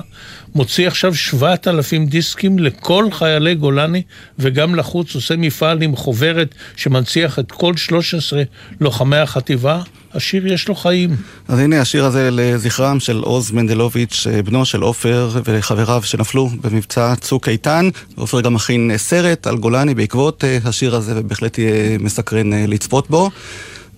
מוציא 0.55 0.87
עכשיו 0.87 1.15
7,000 1.15 2.05
דיסקים 2.05 2.59
לכל 2.59 3.07
חיילי 3.11 3.55
גולני, 3.55 4.01
וגם 4.39 4.75
לחוץ 4.75 5.15
עושה 5.15 5.35
מפעל 5.37 5.81
עם 5.81 5.95
חוברת 5.95 6.55
שמנציח 6.75 7.39
את 7.39 7.51
כל 7.51 7.77
13 7.77 8.43
לוחמי 8.81 9.17
החטיבה. 9.17 9.81
השיר 10.13 10.47
יש 10.47 10.67
לו 10.67 10.75
חיים. 10.75 11.15
אז 11.47 11.59
הנה 11.59 11.81
השיר 11.81 12.05
הזה 12.05 12.29
לזכרם 12.31 12.99
של 12.99 13.17
עוז 13.17 13.51
מנדלוביץ', 13.51 14.27
בנו 14.45 14.65
של 14.65 14.81
עופר 14.81 15.29
וחבריו 15.45 15.94
שנפלו 16.03 16.49
במבצע 16.61 17.15
צוק 17.15 17.49
איתן. 17.49 17.89
עופר 18.15 18.41
גם 18.41 18.53
מכין 18.53 18.91
סרט 18.97 19.47
על 19.47 19.57
גולני 19.57 19.95
בעקבות 19.95 20.43
אה, 20.43 20.57
השיר 20.65 20.95
הזה, 20.95 21.13
ובהחלט 21.15 21.57
יהיה 21.57 21.97
מסקרן 21.97 22.53
אה, 22.53 22.65
לצפות 22.67 23.09
בו. 23.09 23.29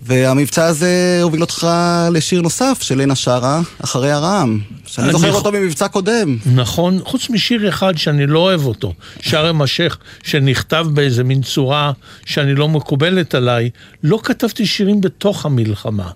והמבצע 0.01 0.65
הזה 0.65 1.19
הוביל 1.21 1.41
אותך 1.41 1.67
לשיר 2.11 2.41
נוסף 2.41 2.77
של 2.81 3.01
לנה 3.01 3.15
שרה, 3.15 3.61
אחרי 3.83 4.11
הרעם. 4.11 4.59
שאני 4.85 5.09
אני 5.09 5.13
זוכר 5.13 5.33
אותו 5.33 5.51
ממבצע 5.51 5.87
קודם. 5.87 6.37
נכון, 6.55 6.99
חוץ 7.03 7.29
משיר 7.29 7.69
אחד 7.69 7.97
שאני 7.97 8.27
לא 8.27 8.39
אוהב 8.39 8.65
אותו, 8.65 8.93
שארם 9.21 9.61
א-שייח, 9.61 9.97
שנכתב 10.23 10.87
באיזה 10.93 11.23
מין 11.23 11.41
צורה 11.41 11.91
שאני 12.25 12.55
לא 12.55 12.69
מקובלת 12.69 13.35
עליי, 13.35 13.69
לא 14.03 14.19
כתבתי 14.23 14.65
שירים 14.65 15.01
בתוך 15.01 15.45
המלחמה, 15.45 16.09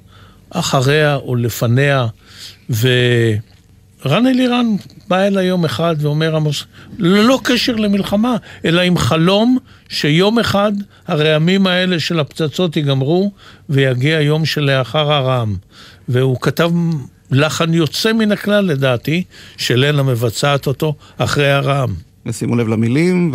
אחריה 0.50 1.16
או 1.16 1.36
לפניה, 1.36 2.08
ורן 4.06 4.28
אלירן 4.28 4.76
בא 5.08 5.18
אליי 5.18 5.46
יום 5.46 5.66
אחד 5.66 5.96
ואומר, 6.00 6.36
עמוס, 6.36 6.64
ללא 7.00 7.40
קשר 7.44 7.76
למלחמה, 7.76 8.38
אלא 8.66 8.82
עם 8.82 8.98
חלום 8.98 9.58
שיום 9.90 10.40
אחד 10.40 10.72
הרעמים 11.08 11.68
האלה 11.68 12.00
של 12.00 12.20
הפצצות 12.20 12.78
ייגמרו 12.78 13.32
ויגיע 13.70 14.22
יום 14.22 14.46
שלאחר 14.46 15.12
הרעם. 15.12 15.56
והוא 16.08 16.38
כתב 16.42 16.72
לחן 17.32 17.74
יוצא 17.74 18.14
מן 18.14 18.32
הכלל 18.32 18.66
לדעתי, 18.66 19.24
שלנה 19.58 20.04
מבצעת 20.04 20.68
אותו 20.68 20.96
אחרי 21.18 21.52
הרעם. 21.52 21.94
ושימו 22.26 22.56
לב 22.56 22.68
למילים, 22.68 23.34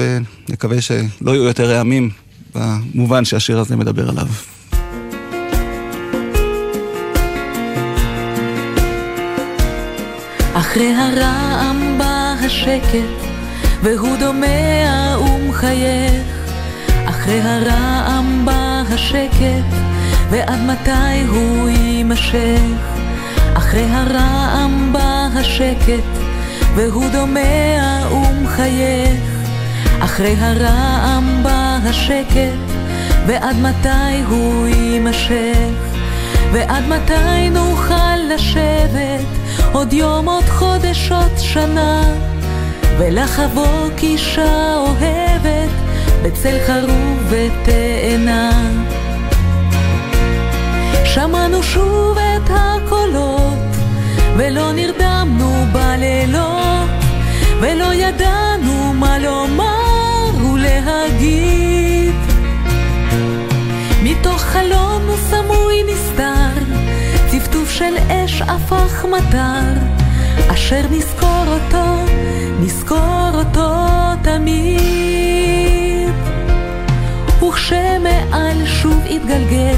ונקווה 0.49 0.81
שלא 0.81 1.31
יהיו 1.31 1.45
יותר 1.45 1.71
רעמים 1.71 2.11
במובן 2.55 3.25
שהשיר 3.25 3.59
הזה 3.59 3.77
מדבר 3.77 4.09
עליו. 4.09 4.27
אחרי 10.77 10.95
הרעם 10.95 11.99
בא 11.99 12.35
השקט, 12.47 13.27
והוא 13.83 14.17
דומע 14.17 15.17
ומחייך. 15.21 16.25
אחרי 17.05 17.41
הרעם 17.41 18.45
בא 18.45 18.83
השקט, 18.91 19.77
ועד 20.31 20.61
מתי 20.61 21.23
הוא 21.29 21.69
יימשך? 21.69 22.61
אחרי 23.55 23.85
הרעם 23.91 24.93
בא 24.93 25.29
השקט, 25.35 26.09
והוא 26.75 27.09
דומע 27.13 28.07
ומחייך. 28.13 29.21
אחרי 30.01 30.35
הרעם 30.39 31.43
בא 31.43 31.79
השקט, 31.85 32.59
ועד 33.27 33.57
מתי 33.57 34.23
הוא 34.29 34.67
יימשך? 34.67 35.97
ועד 36.53 36.85
מתי 36.89 37.51
נוכל 37.51 38.17
לשבת 38.35 39.46
עוד 39.77 39.93
יום, 39.93 40.29
עוד 40.29 40.45
חודש, 40.45 41.13
עוד 41.13 41.39
שנה, 41.39 42.03
ולחבוק 42.99 43.93
אישה 44.03 44.77
אוהבת 44.77 45.71
בצל 46.23 46.57
חרוב 46.67 47.19
ותאנה. 47.29 48.51
שמענו 51.05 51.63
שוב 51.63 52.19
את 52.19 52.51
הקולות, 52.51 53.77
ולא 54.37 54.73
נרדמנו 54.73 55.67
בלילות, 55.73 56.91
ולא 57.61 57.95
ידענו 57.95 58.93
מה 58.95 59.19
לומר 59.19 60.53
ולהגיד. 60.53 62.15
מתוך 64.03 64.41
חלום 64.43 65.03
סמוי 65.31 65.83
נסתר, 65.93 66.36
של 67.79 67.97
אש 68.09 68.43
הפך 68.43 69.05
מטר, 69.05 69.81
אשר 70.49 70.81
נזכור 70.91 71.45
אותו, 71.47 72.05
נזכור 72.61 73.31
אותו 73.35 73.75
תמיד. 74.23 76.09
וכשמעל 77.43 78.67
שוב 78.67 79.01
יתגלגל 79.07 79.77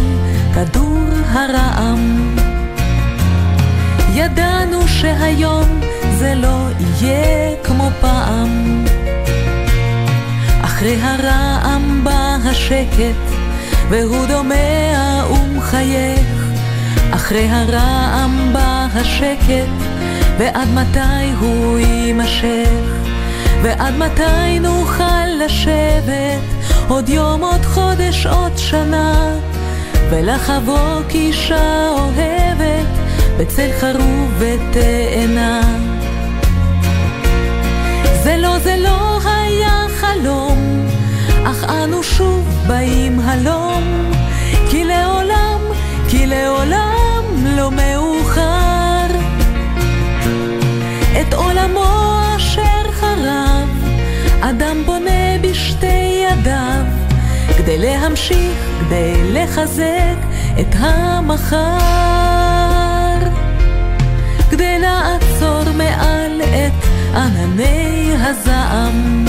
כדור 0.54 1.04
הרעם, 1.32 2.36
ידענו 4.14 4.88
שהיום 4.88 5.80
זה 6.18 6.34
לא 6.34 6.68
יהיה 6.80 7.56
כמו 7.64 7.90
פעם. 8.00 8.84
אחרי 10.62 10.96
הרעם 11.02 12.04
בא 12.04 12.36
השקט, 12.44 13.34
והוא 13.88 14.26
דומע 14.26 15.24
ומחייך. 15.30 16.47
אחרי 17.10 17.48
הרעם 17.50 18.52
בא 18.52 18.86
השקט, 18.94 19.68
ועד 20.38 20.68
מתי 20.68 21.32
הוא 21.40 21.78
יימשך? 21.78 22.98
ועד 23.62 23.94
מתי 23.94 24.60
נוכל 24.60 25.26
לשבת 25.44 26.40
עוד 26.88 27.08
יום, 27.08 27.44
עוד 27.44 27.64
חודש, 27.64 28.26
עוד 28.26 28.52
שנה, 28.56 29.36
ולחבוק 30.10 31.10
אישה 31.14 31.88
אוהבת 31.90 32.86
בצל 33.38 33.68
חרוב 33.80 34.34
ותאנה? 34.38 35.60
זה 38.22 38.36
לא, 38.36 38.58
זה 38.58 38.76
לא 38.76 39.18
היה 39.24 39.86
חלום, 40.00 40.86
אך 41.44 41.64
אנו 41.64 42.02
שוב 42.02 42.48
באים 42.66 43.20
הלום, 43.20 44.10
כי 46.08 46.26
לעולם 46.26 47.24
לא 47.56 47.70
מאוחר. 47.70 49.06
את 51.20 51.34
עולמו 51.34 52.20
אשר 52.36 52.92
חרב, 52.92 53.68
אדם 54.40 54.82
בונה 54.86 55.38
בשתי 55.42 56.26
ידיו, 56.30 56.84
כדי 57.56 57.78
להמשיך, 57.78 58.58
כדי 58.80 59.32
לחזק 59.32 60.16
את 60.60 60.74
המחר. 60.78 61.78
כדי 64.50 64.78
לעצור 64.78 65.72
מעל 65.76 66.42
את 66.42 66.88
ענני 67.16 68.14
הזעם. 68.20 69.24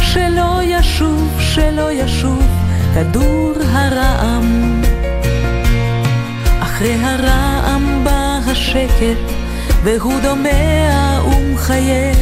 שלא 0.00 0.60
ישוב, 0.62 1.36
שלא 1.40 1.92
ישוב 1.92 2.42
כדור 2.94 3.52
הרעם. 3.72 4.82
אחרי 6.76 6.94
הרעם 6.94 8.04
בא 8.04 8.40
השקט, 8.46 9.32
והוא 9.84 10.20
דומע 10.22 11.20
ומחייך. 11.26 12.18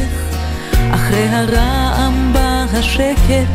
אחרי 0.91 1.27
הרעם 1.27 2.33
בא 2.33 2.65
השקט, 2.73 3.49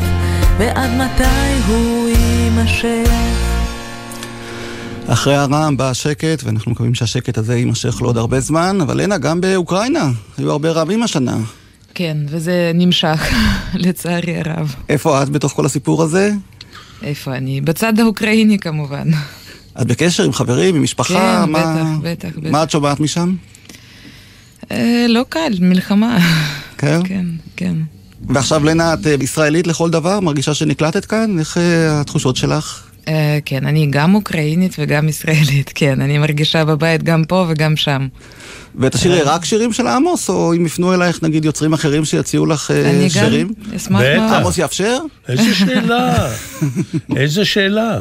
ועד 0.59 0.91
מתי 0.91 1.67
הוא 1.67 2.09
יימשך? 2.09 3.11
אחרי 5.07 5.35
הרעם 5.35 5.77
בא 5.77 5.91
השקט, 5.91 6.45
ואנחנו 6.45 6.73
מקווים 6.73 6.95
שהשקט 6.95 7.39
הזה 7.39 7.57
יימשך 7.57 8.03
לעוד 8.03 8.17
הרבה 8.17 8.41
זמן, 8.41 8.79
אבל 8.81 9.03
לנה, 9.03 9.19
גם 9.19 9.41
באוקראינה 9.41 10.11
היו 10.39 10.51
הרבה 10.51 10.71
רעבים 10.71 11.03
השנה. 11.03 11.37
כן, 11.95 12.17
וזה 12.29 12.71
נמשך, 12.75 13.33
לצערי 13.75 14.37
הרב. 14.37 14.75
איפה 14.89 15.23
את 15.23 15.29
בתוך 15.29 15.53
כל 15.53 15.67
הסיפור 15.67 16.03
הזה? 16.03 16.33
איפה 17.03 17.35
אני? 17.35 17.61
בצד 17.61 18.01
האוקראיני 18.01 18.59
כמובן. 18.59 19.09
את 19.81 19.87
בקשר 19.87 20.25
עם 20.25 20.33
חברים, 20.33 20.75
עם 20.77 20.83
משפחה? 20.83 21.45
כן, 21.47 21.53
מה, 21.53 21.59
בטח, 21.59 22.29
בטח, 22.29 22.39
בטח. 22.39 22.51
מה 22.51 22.63
את 22.63 22.71
שומעת 22.71 23.01
משם? 23.01 23.35
אה, 24.71 25.07
לא 25.09 25.25
קל, 25.29 25.53
מלחמה. 25.61 26.19
כן? 26.79 27.01
כן, 27.05 27.27
כן. 27.57 27.75
ועכשיו 28.29 28.65
לנה, 28.65 28.95
את 28.95 29.07
אה, 29.07 29.17
ישראלית 29.21 29.67
לכל 29.67 29.91
דבר? 29.91 30.21
מרגישה 30.21 30.55
שנקלטת 30.55 31.05
כאן? 31.05 31.39
איך 31.39 31.59
אה, 31.59 32.01
התחושות 32.01 32.37
שלך? 32.37 32.83
אה, 33.09 33.39
כן, 33.45 33.67
אני 33.67 33.87
גם 33.91 34.15
אוקראינית 34.15 34.77
וגם 34.79 35.09
ישראלית, 35.09 35.73
כן, 35.79 36.01
אני 36.01 36.19
מרגישה 36.19 36.65
בבית 36.65 37.03
גם 37.03 37.25
פה 37.25 37.47
וגם 37.49 37.77
שם. 37.77 38.09
ותשאירי 38.79 39.23
רק 39.23 39.45
שירים 39.45 39.73
של 39.73 39.87
עמוס, 39.87 40.31
או 40.31 40.55
אם 40.55 40.67
יפנו 40.67 40.95
אלייך 40.95 41.23
נגיד 41.23 41.45
יוצרים 41.45 41.73
אחרים 41.73 42.05
שיציעו 42.05 42.47
לך 42.47 42.71
אה, 42.71 42.91
אני 42.91 43.03
גם 43.03 43.09
שירים? 43.09 43.53
אשמח. 43.77 44.01
מאוד. 44.01 44.33
עמוס 44.33 44.59
יאפשר? 44.59 44.99
איזה 45.29 45.55
שאלה, 45.55 46.29
איזה 47.17 47.45
שאלה. 47.45 48.01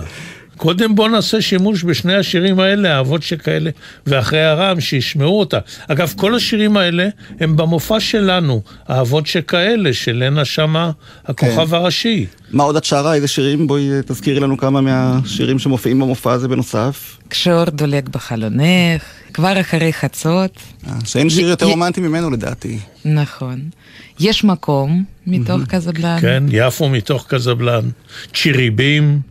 קודם 0.60 0.95
בוא 0.95 1.10
נעשה 1.10 1.41
שימוש 1.41 1.84
בשני 1.84 2.16
השירים 2.16 2.60
האלה, 2.60 2.97
אהבות 2.97 3.24
שכאלה, 3.24 3.70
ואחרי 4.07 4.43
הרעם, 4.43 4.80
שישמעו 4.80 5.39
אותה. 5.39 5.60
אגב, 5.88 6.14
כל 6.16 6.36
השירים 6.36 6.78
האלה 6.78 7.07
הם 7.39 7.55
במופע 7.55 7.99
שלנו, 7.99 8.62
אהבות 8.89 9.28
שכאלה, 9.28 9.93
של 9.93 10.24
לנה 10.24 10.45
שמה, 10.45 10.91
הכוכב 11.26 11.70
כן. 11.70 11.76
הראשי. 11.76 12.26
מה 12.51 12.64
עוד 12.64 12.76
את 12.76 12.84
שרה? 12.84 13.16
איזה 13.16 13.28
שירים? 13.28 13.68
בואי 13.68 13.89
תזכירי 14.05 14.39
לנו 14.39 14.57
כמה 14.57 14.82
מהשירים 14.82 15.60
שמופיעים 15.60 15.99
במופע 15.99 16.32
הזה 16.32 16.47
בנוסף. 16.47 17.18
כשאור 17.30 17.66
דולק 17.66 18.10
בחלונך, 18.10 19.03
כבר 19.34 19.62
אחרי 19.62 19.93
חצות. 19.93 20.57
אה, 20.88 20.93
שאין 21.05 21.30
שיר 21.30 21.49
יותר 21.49 21.66
רומנטי 21.66 22.01
ממנו 22.01 22.30
לדעתי. 22.30 22.80
נכון. 23.05 23.60
יש 24.20 24.43
מקום 24.43 25.03
מתוך 25.28 25.62
קזבלן. 25.68 26.18
כן, 26.22 26.43
יפו 26.51 26.89
מתוך 26.89 27.26
קזבלן, 27.28 27.89
צ'יריבים 28.34 29.22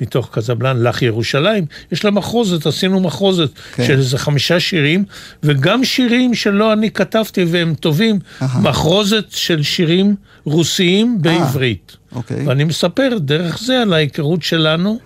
מתוך 0.00 0.28
קזבלן, 0.32 0.82
לך 0.82 1.02
ירושלים. 1.02 1.64
יש 1.92 2.04
לה 2.04 2.10
מחרוזת, 2.10 2.66
עשינו 2.66 3.00
מחרוזת 3.00 3.50
כן. 3.74 3.86
של 3.86 3.98
איזה 3.98 4.18
חמישה 4.18 4.60
שירים, 4.60 5.04
וגם 5.42 5.84
שירים 5.84 6.34
שלא 6.34 6.72
אני 6.72 6.90
כתבתי 6.90 7.44
והם 7.48 7.74
טובים, 7.74 8.18
אהה. 8.42 8.60
מחרוזת 8.60 9.24
של 9.30 9.62
שירים 9.62 10.14
רוסיים 10.44 11.22
בעברית. 11.22 11.96
אוקיי. 12.14 12.46
ואני 12.46 12.64
מספר 12.64 13.08
דרך 13.20 13.58
זה 13.58 13.82
על 13.82 13.92
ההיכרות 13.92 14.42
שלנו, 14.42 14.98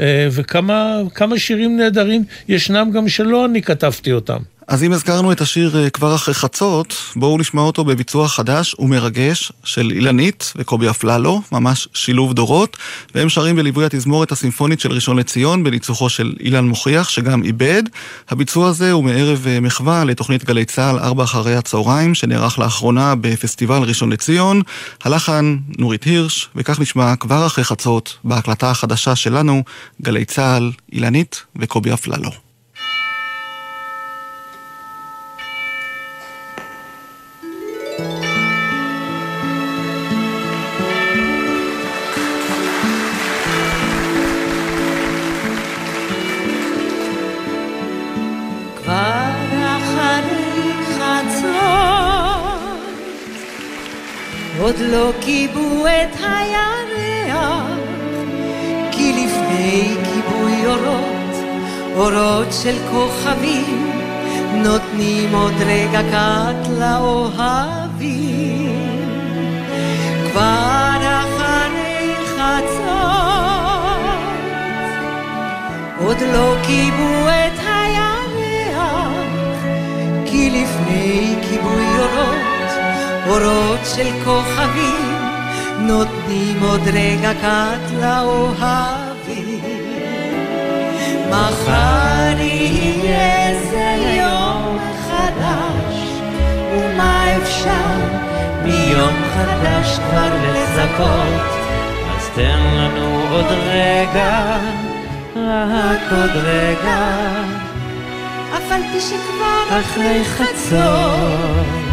אה, 0.00 0.28
וכמה 0.30 1.00
כמה 1.14 1.38
שירים 1.38 1.76
נהדרים 1.76 2.24
ישנם 2.48 2.90
גם 2.94 3.08
שלא 3.08 3.44
אני 3.44 3.62
כתבתי 3.62 4.12
אותם. 4.12 4.38
אז 4.68 4.84
אם 4.84 4.92
הזכרנו 4.92 5.32
את 5.32 5.40
השיר 5.40 5.78
אה, 5.78 5.90
כבר 5.90 6.14
אחרי 6.14 6.34
חצות, 6.34 6.94
בואו 7.16 7.38
נשמע 7.38 7.62
אותו 7.62 7.84
בביצוע 7.84 8.28
חדש 8.28 8.76
ומרגש 8.78 9.52
של 9.64 9.90
אילנית 9.90 10.52
וקובי 10.56 10.90
אפללו, 10.90 11.42
ממש 11.52 11.88
שילוב 11.94 12.32
דורות, 12.32 12.76
והם 13.14 13.28
שרים 13.28 13.56
בליווי 13.56 13.84
התזמורת 13.84 14.32
הסימפונית 14.32 14.80
של 14.80 14.92
ראשון 14.92 15.18
לציון 15.18 15.64
בניצוחו 15.64 16.08
של 16.08 16.32
אילן 16.40 16.64
מוכיח, 16.64 17.08
שגם 17.08 17.42
איבד. 17.42 17.82
הביצוע 18.28 18.68
הזה 18.68 18.92
הוא 18.92 19.04
מערב 19.04 19.46
אה, 19.46 19.60
מחווה 19.60 20.04
לתוכנית 20.04 20.44
גלי 20.44 20.64
צה"ל 20.64 20.98
ארבע 20.98 21.24
אחרי 21.24 21.54
הצהריים, 21.54 22.14
שנערך 22.14 22.58
לאחרונה 22.58 23.14
בפסטיבל 23.14 23.82
ראשון 23.82 24.12
לציון. 24.12 24.62
הלחן 25.04 25.56
נורית 25.78 26.04
הירש, 26.04 26.48
וכך 26.56 26.80
נשמע 26.80 27.16
כבר 27.16 27.46
אחרי 27.46 27.64
חצות, 27.64 28.16
בהקלטה 28.24 28.70
החדשה 28.70 29.16
שלנו, 29.16 29.62
גלי 30.02 30.24
צה"ל, 30.24 30.72
אילנית 30.92 31.42
וקובי 31.56 31.92
אפללו. 31.92 32.51
עוד 54.72 54.80
לא 54.80 55.12
כיבו 55.20 55.86
את 55.86 56.16
הירח, 56.20 57.66
כי 58.90 59.12
לפני 59.12 59.94
כיבוי 60.04 60.66
אורות, 60.66 61.34
אורות 61.96 62.46
של 62.62 62.76
כוכבים, 62.90 63.90
נותנים 64.54 65.34
עוד 65.34 65.52
רגע 65.66 66.00
קט 66.02 66.68
לאוהבים, 66.78 68.16
כבר 70.30 70.96
אחרי 71.00 72.14
חצות, 72.26 72.92
עוד 75.98 76.16
לא 76.32 76.54
כיבו 76.66 77.28
את 77.28 77.58
הירח, 77.66 79.12
כי 80.26 80.50
לפני 80.50 81.36
כיבוי 81.42 81.86
אורות, 81.98 82.51
אורות 83.26 83.80
של 83.96 84.08
כוכבים, 84.24 85.18
נותנים 85.78 86.62
עוד 86.62 86.88
רגע 86.92 87.32
קט 87.34 87.92
לאוהבים. 88.00 89.60
מחר 91.30 92.38
יהיה 92.38 93.60
זה 93.70 94.14
יום 94.18 94.78
חדש, 95.08 95.96
ומה 96.72 97.36
אפשר 97.36 98.22
מיום 98.64 99.14
חדש 99.34 99.98
כבר 99.98 100.28
לצפות? 100.42 101.62
אז 102.16 102.28
תן 102.34 102.60
לנו 102.74 103.22
עוד 103.30 103.46
רגע, 103.46 104.58
רק 105.36 106.12
עוד 106.12 106.30
רגע, 106.44 106.98
אף 108.56 108.72
על 108.72 108.80
פי 108.92 109.00
שכבר 109.00 109.80
אחרי 109.80 110.24
חצות, 110.24 111.91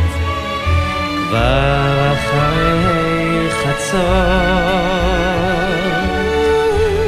כבר 1.29 2.13
אחרי 2.13 3.49
חצות, 3.49 3.99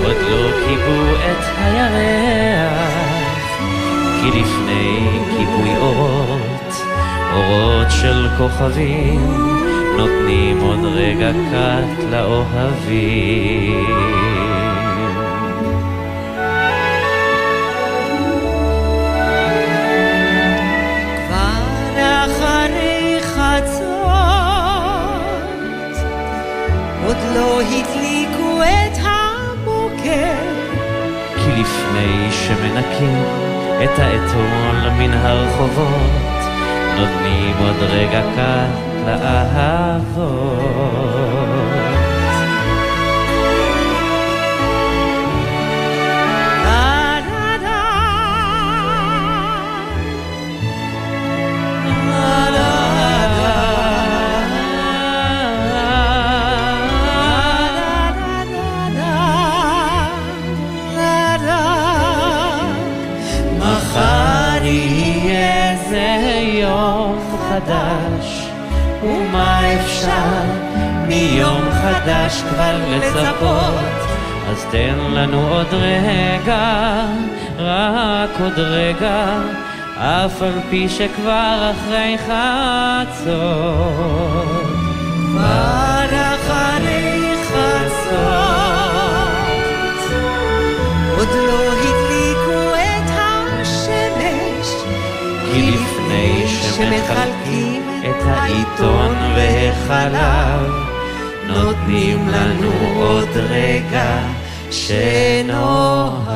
עוד 0.06 0.16
לא 0.30 0.52
כיבו 0.66 1.02
את 1.16 1.44
הירח, 1.58 2.92
כי 4.22 4.28
לפני 4.40 5.10
כיבוי 5.30 5.72
אורות, 5.78 6.74
אורות 7.34 7.88
של 7.90 8.28
כוכבים, 8.38 9.22
נותנים 9.98 10.60
עוד 10.60 10.86
רגע 10.86 11.32
קט 11.32 12.04
לאוהבים. 12.12 13.92
לא 27.36 27.62
הדליקו 27.62 28.62
את 28.64 28.98
הבוקר. 28.98 30.34
כי 31.36 31.52
לפני 31.62 32.32
שמנקים 32.32 33.24
את 33.84 34.00
האתון 34.00 34.98
מן 34.98 35.14
הרחובות, 35.14 36.42
נותנים 37.00 37.56
עוד 37.60 37.76
רגע 37.80 38.22
קט 38.36 39.06
לאהבות. 39.06 40.22
עוד 78.44 78.60
רגע, 78.60 79.42
אף 79.98 80.42
על 80.42 80.60
פי 80.70 80.90
שכבר 80.90 81.72
אחרי 81.72 82.18
חצות. 82.18 83.62
כבר 85.32 86.06
אחרי 86.06 87.34
חצות, 87.48 88.12
עוד 91.18 91.28
לא 91.48 91.72
הדליקו 91.72 92.74
את 92.76 93.10
השמש, 93.12 94.68
כי 95.52 95.72
לפני 95.72 96.48
שמחלקים 96.48 97.82
את 98.00 98.22
העיתון 98.26 99.16
והחלב, 99.36 100.72
נותנים 101.48 102.28
לנו 102.28 102.72
עוד 102.96 103.30
רגע 103.38 104.20
שנאהב. 104.72 106.32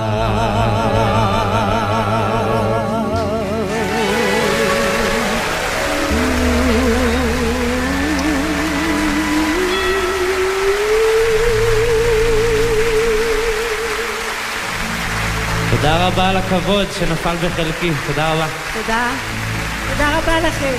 תודה 15.86 16.08
רבה 16.08 16.30
על 16.30 16.38
הכבוד 16.38 16.86
שנפל 17.00 17.36
בחלקי, 17.36 17.92
תודה 18.08 18.34
רבה. 18.34 18.48
תודה. 18.82 19.12
תודה 19.92 20.18
רבה 20.18 20.48
לכם. 20.48 20.74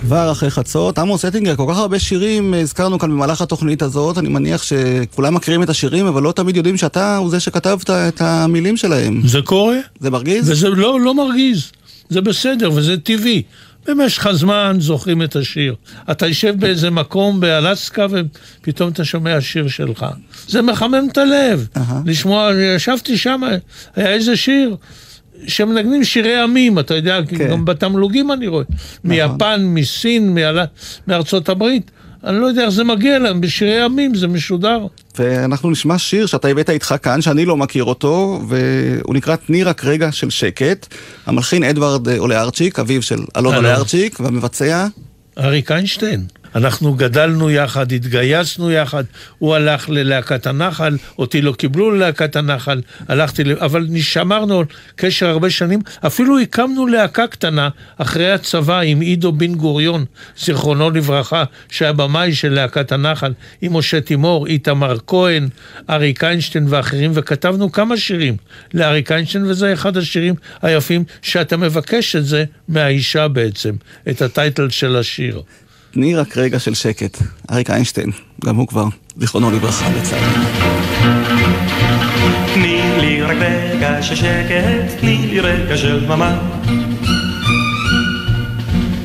כבר 0.00 0.32
אחרי 0.32 0.50
חצות. 0.50 0.98
עמוס 0.98 1.24
אטינגר, 1.24 1.56
כל 1.56 1.66
כך 1.70 1.78
הרבה 1.78 1.98
שירים 1.98 2.54
הזכרנו 2.54 2.98
כאן 2.98 3.10
במהלך 3.10 3.42
התוכנית 3.42 3.82
הזאת, 3.82 4.18
אני 4.18 4.28
מניח 4.28 4.62
שכולם 4.62 5.34
מכירים 5.34 5.62
את 5.62 5.68
השירים, 5.68 6.06
אבל 6.06 6.22
לא 6.22 6.32
תמיד 6.32 6.56
יודעים 6.56 6.76
שאתה 6.76 7.16
הוא 7.16 7.30
זה 7.30 7.40
שכתבת 7.40 7.90
את 7.90 8.20
המילים 8.20 8.76
שלהם. 8.76 9.20
זה 9.24 9.38
קורה. 9.44 9.76
זה 10.00 10.10
מרגיז? 10.10 10.50
וזה 10.50 10.68
לא, 10.68 11.00
לא 11.00 11.14
מרגיז. 11.14 11.72
זה 12.08 12.20
בסדר 12.20 12.70
וזה 12.74 12.96
טבעי. 12.96 13.42
במשך 13.86 14.26
הזמן 14.26 14.76
זוכרים 14.80 15.22
את 15.22 15.36
השיר. 15.36 15.74
אתה 16.10 16.26
יושב 16.26 16.54
באיזה 16.60 16.90
מקום 16.90 17.40
באלסקה 17.40 18.06
ופתאום 18.10 18.90
אתה 18.90 19.04
שומע 19.04 19.40
שיר 19.40 19.68
שלך. 19.68 20.06
זה 20.48 20.62
מחמם 20.62 21.06
את 21.12 21.18
הלב. 21.18 21.68
לשמוע, 22.06 22.50
ישבתי 22.76 23.18
שם, 23.18 23.40
היה 23.96 24.12
איזה 24.12 24.36
שיר. 24.36 24.76
שמנגנים 25.46 26.04
שירי 26.04 26.40
עמים, 26.40 26.78
אתה 26.78 26.94
יודע, 26.94 27.20
כן. 27.28 27.48
גם 27.50 27.64
בתמלוגים 27.64 28.32
אני 28.32 28.46
רואה. 28.46 28.64
נכון. 29.04 29.10
מיפן, 29.10 29.60
מסין, 29.64 30.34
מעלה, 30.34 30.64
מארצות 31.06 31.48
הברית. 31.48 31.90
אני 32.24 32.40
לא 32.40 32.46
יודע 32.46 32.62
איך 32.62 32.70
זה 32.70 32.84
מגיע 32.84 33.18
להם, 33.18 33.40
בשירי 33.40 33.82
עמים 33.82 34.14
זה 34.14 34.28
משודר. 34.28 34.86
ואנחנו 35.18 35.70
נשמע 35.70 35.98
שיר 35.98 36.26
שאתה 36.26 36.48
הבאת 36.48 36.70
איתך 36.70 36.94
כאן, 37.02 37.22
שאני 37.22 37.44
לא 37.44 37.56
מכיר 37.56 37.84
אותו, 37.84 38.42
והוא 38.48 39.14
נקרא 39.14 39.36
תני 39.36 39.64
רק 39.64 39.84
רגע 39.84 40.12
של 40.12 40.30
שקט. 40.30 40.94
המלחין 41.26 41.64
אדוארד 41.64 42.08
אולארצ'יק, 42.08 42.78
אביו 42.78 43.02
של 43.02 43.20
אלון 43.36 43.54
אולארצ'יק, 43.54 44.20
והמבצע? 44.20 44.86
אריק 45.38 45.70
איינשטיין. 45.70 46.24
אנחנו 46.54 46.94
גדלנו 46.94 47.50
יחד, 47.50 47.92
התגייסנו 47.92 48.70
יחד, 48.70 49.04
הוא 49.38 49.54
הלך 49.54 49.88
ללהקת 49.88 50.46
הנחל, 50.46 50.96
אותי 51.18 51.42
לא 51.42 51.52
קיבלו 51.52 51.90
ללהקת 51.90 52.36
הנחל, 52.36 52.80
הלכתי. 53.08 53.42
אבל 53.60 53.86
שמרנו 54.00 54.62
קשר 54.96 55.28
הרבה 55.28 55.50
שנים, 55.50 55.80
אפילו 56.06 56.38
הקמנו 56.38 56.86
להקה 56.86 57.26
קטנה 57.26 57.68
אחרי 57.98 58.32
הצבא 58.32 58.80
עם 58.80 59.00
עידו 59.00 59.32
בן 59.32 59.54
גוריון, 59.54 60.04
זיכרונו 60.38 60.90
לברכה, 60.90 61.44
שהיה 61.70 61.92
במאי 61.92 62.34
של 62.34 62.52
להקת 62.52 62.92
הנחל, 62.92 63.32
עם 63.62 63.76
משה 63.76 64.00
תימור, 64.00 64.46
איתמר 64.46 64.96
כהן, 65.06 65.48
אריק 65.90 66.24
איינשטיין 66.24 66.66
ואחרים, 66.68 67.10
וכתבנו 67.14 67.72
כמה 67.72 67.96
שירים 67.96 68.36
לאריק 68.74 69.12
איינשטיין, 69.12 69.44
וזה 69.46 69.72
אחד 69.72 69.96
השירים 69.96 70.34
היפים 70.62 71.04
שאתה 71.22 71.56
מבקש 71.56 72.16
את 72.16 72.24
זה 72.24 72.44
מהאישה 72.68 73.28
בעצם, 73.28 73.74
את 74.10 74.22
הטייטל 74.22 74.70
של 74.70 74.96
השיר. 74.96 75.42
תני 75.92 76.14
רק 76.14 76.36
רגע 76.36 76.58
של 76.58 76.74
שקט. 76.74 77.18
אריק 77.50 77.70
איינשטיין, 77.70 78.10
גם 78.44 78.56
הוא 78.56 78.68
כבר, 78.68 78.84
זיכרונו 79.16 79.50
לברכה 79.50 79.88
לצערי. 79.90 80.22
תני 82.54 82.80
לי 83.00 83.22
רק 83.22 83.36
רגע 83.40 84.02
של 84.02 84.14
שקט, 84.14 85.00
תני 85.00 85.26
לי 85.26 85.40
רגע 85.40 85.76
של 85.76 86.06
דממה. 86.06 86.38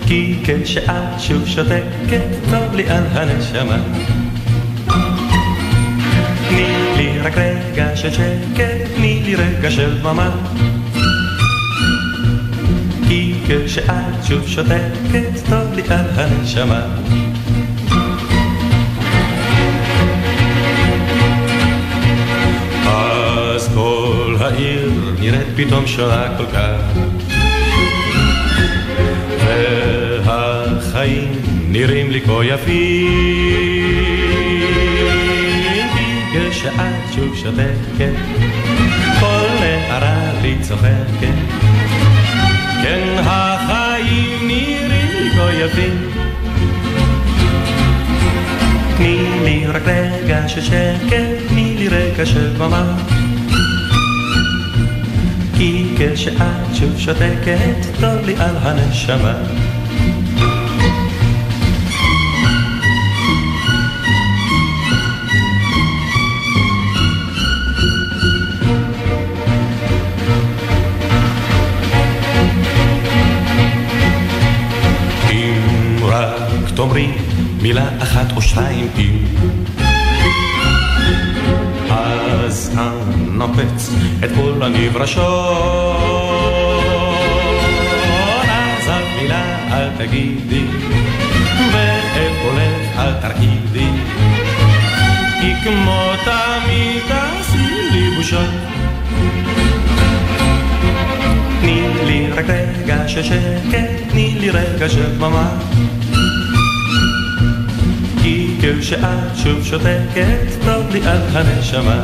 כי 0.08 0.36
כשאת 0.46 1.20
שוב 1.20 1.48
שותקת, 1.48 2.22
טוב 2.50 2.76
לי 2.76 2.90
על 2.90 3.04
הנשמה. 3.12 3.78
תני 6.50 6.68
לי 6.98 7.20
רק 7.20 7.34
רגע 7.38 7.96
של 7.96 8.12
שקט, 8.12 8.96
תני 8.96 9.22
לי 9.26 9.36
רגע 9.36 9.72
של 9.72 10.00
דממה. 10.02 10.32
כשאת 13.48 14.26
שוב 14.28 14.48
שותקת, 14.48 15.50
טוב 15.50 15.74
לי 15.74 15.82
על 15.90 16.06
הנשמה. 16.16 16.82
אז 22.86 23.70
כל 23.74 24.36
העיר 24.40 24.92
נראית 25.20 25.48
פתאום 25.56 25.88
שונה 25.88 26.28
כל 26.38 26.46
כך. 26.46 26.82
והחיים 30.26 31.32
נראים 31.70 32.12
לי 32.12 32.22
כה 32.22 32.46
יפים. 32.46 33.48
בגלל 36.30 36.52
שאת 36.52 37.14
שוב 37.16 37.36
שותקת, 37.36 38.14
כל 39.20 39.48
נערה 39.60 40.32
לי 40.42 40.56
צוחקת. 40.62 41.77
כן 42.84 43.18
החיים 43.20 44.48
נראים 44.48 45.32
כה 45.36 45.54
יפים. 45.54 46.12
תני 48.98 49.40
לי 49.44 49.68
רק 49.68 49.82
רגע 49.86 50.48
של 50.48 50.62
שקט, 50.62 51.48
תני 51.48 51.76
לי 51.78 51.88
רגע 51.88 52.26
של 52.26 52.54
דממה. 52.54 52.98
כי 55.58 55.96
כשאת 55.98 56.76
שוב 56.76 57.00
שותקת, 57.00 58.00
טוב 58.00 58.26
לי 58.26 58.36
על 58.40 58.56
הנשמה. 58.62 59.34
תאמרי 76.78 77.08
מילה 77.62 77.90
אחת 78.04 78.36
או 78.36 78.42
שתיים 78.42 78.88
אם 78.98 79.26
אז 81.90 82.78
אנפץ 82.78 83.90
את 84.24 84.30
כל 84.36 84.64
הנברשות. 84.64 85.26
אז 88.50 88.90
אף 88.90 89.22
מילה 89.22 89.44
אל 89.72 89.90
תגידי 89.98 90.66
ואת 91.74 92.32
קולך 92.42 93.00
אל 93.00 93.14
תרעידי 93.14 93.90
כי 95.42 95.54
כמו 95.64 96.12
תמיד 96.26 97.02
תעשי 97.08 97.90
לי 97.92 98.16
בושות. 98.18 98.50
תני 101.62 101.82
לי 102.06 102.32
רק 102.32 102.46
רגע 102.50 103.08
של 103.08 103.24
שקט, 103.24 104.10
תני 104.10 104.36
לי 104.40 104.50
רגע 104.50 104.90
של 104.90 105.18
דממה 105.18 105.50
כי 108.68 108.82
כשאת 108.82 109.38
שוב 109.44 109.64
שותקת, 109.64 110.66
טוב 110.66 110.90
לי 110.92 111.00
על 111.08 111.22
הנשמה 111.34 112.04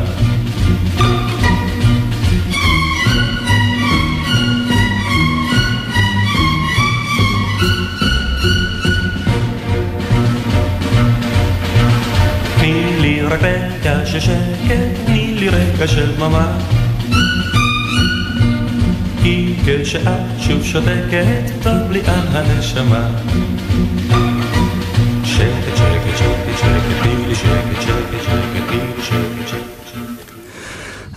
תני 12.57 13.01
לי 13.01 13.22
רק 13.22 13.39
רגע 13.43 14.05
של 14.05 14.20
שקט, 14.20 14.36
תני 15.05 15.34
לי 15.39 15.49
רגע 15.49 15.88
של 15.88 16.16
דממה 16.16 16.57
כי 19.24 19.55
כשאת 19.66 20.05
שוב 20.39 20.64
שותקת, 20.64 21.51
טוב 21.64 21.91
לי 21.91 22.01
על 22.07 22.28
הנשמה. 22.32 23.07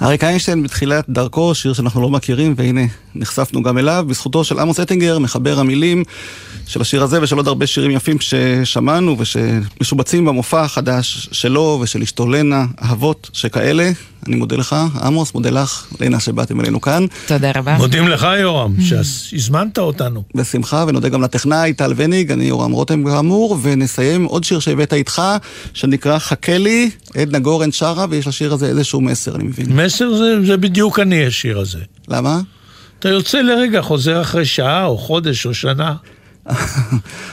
אריק 0.07 0.25
איינשטיין 0.25 0.63
בתחילת 0.63 1.05
דרכו, 1.09 1.55
שיר 1.55 1.73
שאנחנו 1.73 2.03
לא 2.03 2.11
מכירים, 2.11 2.55
והנה 2.57 2.81
נחשפנו 3.15 3.63
גם 3.63 3.79
אליו, 3.79 4.05
בזכותו 4.09 4.45
של 4.45 4.59
עמוס 4.59 4.81
אטינגר, 4.81 5.19
מחבר 5.19 5.59
המילים 5.59 6.05
של 6.67 6.81
השיר 6.81 7.03
הזה 7.03 7.23
ושל 7.23 7.37
עוד 7.37 7.49
הרבה 7.49 7.67
שירים 7.67 7.91
יפים 7.91 8.17
ששמענו 8.21 9.17
ושמשובצים 9.19 10.25
במופע 10.25 10.63
החדש 10.63 11.29
שלו 11.33 11.79
ושל 11.83 12.03
אשתו 12.03 12.27
לנה, 12.29 12.67
אהבות 12.83 13.31
שכאלה. 13.33 13.91
אני 14.27 14.37
מודה 14.37 14.57
לך, 14.57 14.77
עמוס, 15.03 15.35
מודה 15.35 15.51
לך, 15.51 15.87
לנה, 16.01 16.21
שבאתם 16.21 16.61
אלינו 16.61 16.81
כאן. 16.81 17.07
תודה 17.27 17.51
רבה. 17.55 17.77
מודים 17.77 18.09
לך, 18.09 18.27
יורם, 18.41 18.75
שהזמנת 18.81 19.79
אותנו. 19.79 20.23
בשמחה, 20.35 20.85
ונודה 20.89 21.09
גם 21.09 21.23
לטכנאי 21.23 21.73
טל 21.73 21.93
וניג, 21.97 22.33
אני 22.33 22.45
יורם 22.45 22.73
רותם 22.73 23.05
כאמור, 23.05 23.59
ונסיים 23.63 24.25
עוד 24.25 24.45
שיר 24.45 24.59
שהבאת 24.59 24.93
איתך, 24.93 25.23
שנקרא 25.75 26.19
חכה 26.19 26.59
לי, 26.59 26.91
עדנה 27.15 27.39
גורן 27.39 27.73
שרה, 27.73 28.07
ויש 28.11 28.27
לשיר 28.27 28.53
הזה 28.53 28.67
איזשהו 28.67 29.01
מסר, 29.01 29.37
אני 29.37 29.45
מבין. 29.45 29.73
מסר 29.73 30.15
זה, 30.15 30.47
זה 30.47 30.57
בדיוק 30.57 30.99
אני, 30.99 31.27
השיר 31.27 31.59
הזה. 31.59 31.81
למה? 32.09 32.41
אתה 32.99 33.09
יוצא 33.09 33.41
לרגע, 33.41 33.83
חוזר 33.83 34.21
אחרי 34.21 34.45
שעה, 34.45 34.85
או 34.85 34.99
חודש, 34.99 35.47
או 35.47 35.55
שנה. 35.55 35.95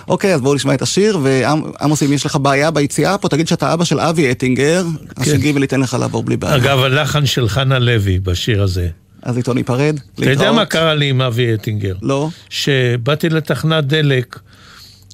אוקיי, 0.07 0.33
אז 0.33 0.41
בואו 0.41 0.55
נשמע 0.55 0.73
את 0.73 0.81
השיר, 0.81 1.19
ועמוס, 1.23 2.03
אם 2.03 2.13
יש 2.13 2.25
לך 2.25 2.35
בעיה 2.35 2.71
ביציאה 2.71 3.17
פה, 3.17 3.29
תגיד 3.29 3.47
שאתה 3.47 3.73
אבא 3.73 3.83
של 3.83 3.99
אבי 3.99 4.31
אטינגר, 4.31 4.85
אז 5.15 5.25
שגיב 5.25 5.55
וליתן 5.55 5.79
לך 5.79 5.97
לעבור 5.99 6.23
בלי 6.23 6.37
בעיה. 6.37 6.55
אגב, 6.55 6.79
הלחן 6.79 7.25
של 7.25 7.49
חנה 7.49 7.79
לוי 7.79 8.19
בשיר 8.19 8.63
הזה. 8.63 8.87
אז 9.23 9.37
איתו 9.37 9.53
ניפרד, 9.53 9.99
אתה 10.15 10.29
יודע 10.29 10.51
מה 10.51 10.65
קרה 10.65 10.95
לי 10.95 11.09
עם 11.09 11.21
אבי 11.21 11.53
אטינגר? 11.53 11.95
לא. 12.01 12.29
שבאתי 12.49 13.29
לתחנת 13.29 13.85
דלק, 13.85 14.39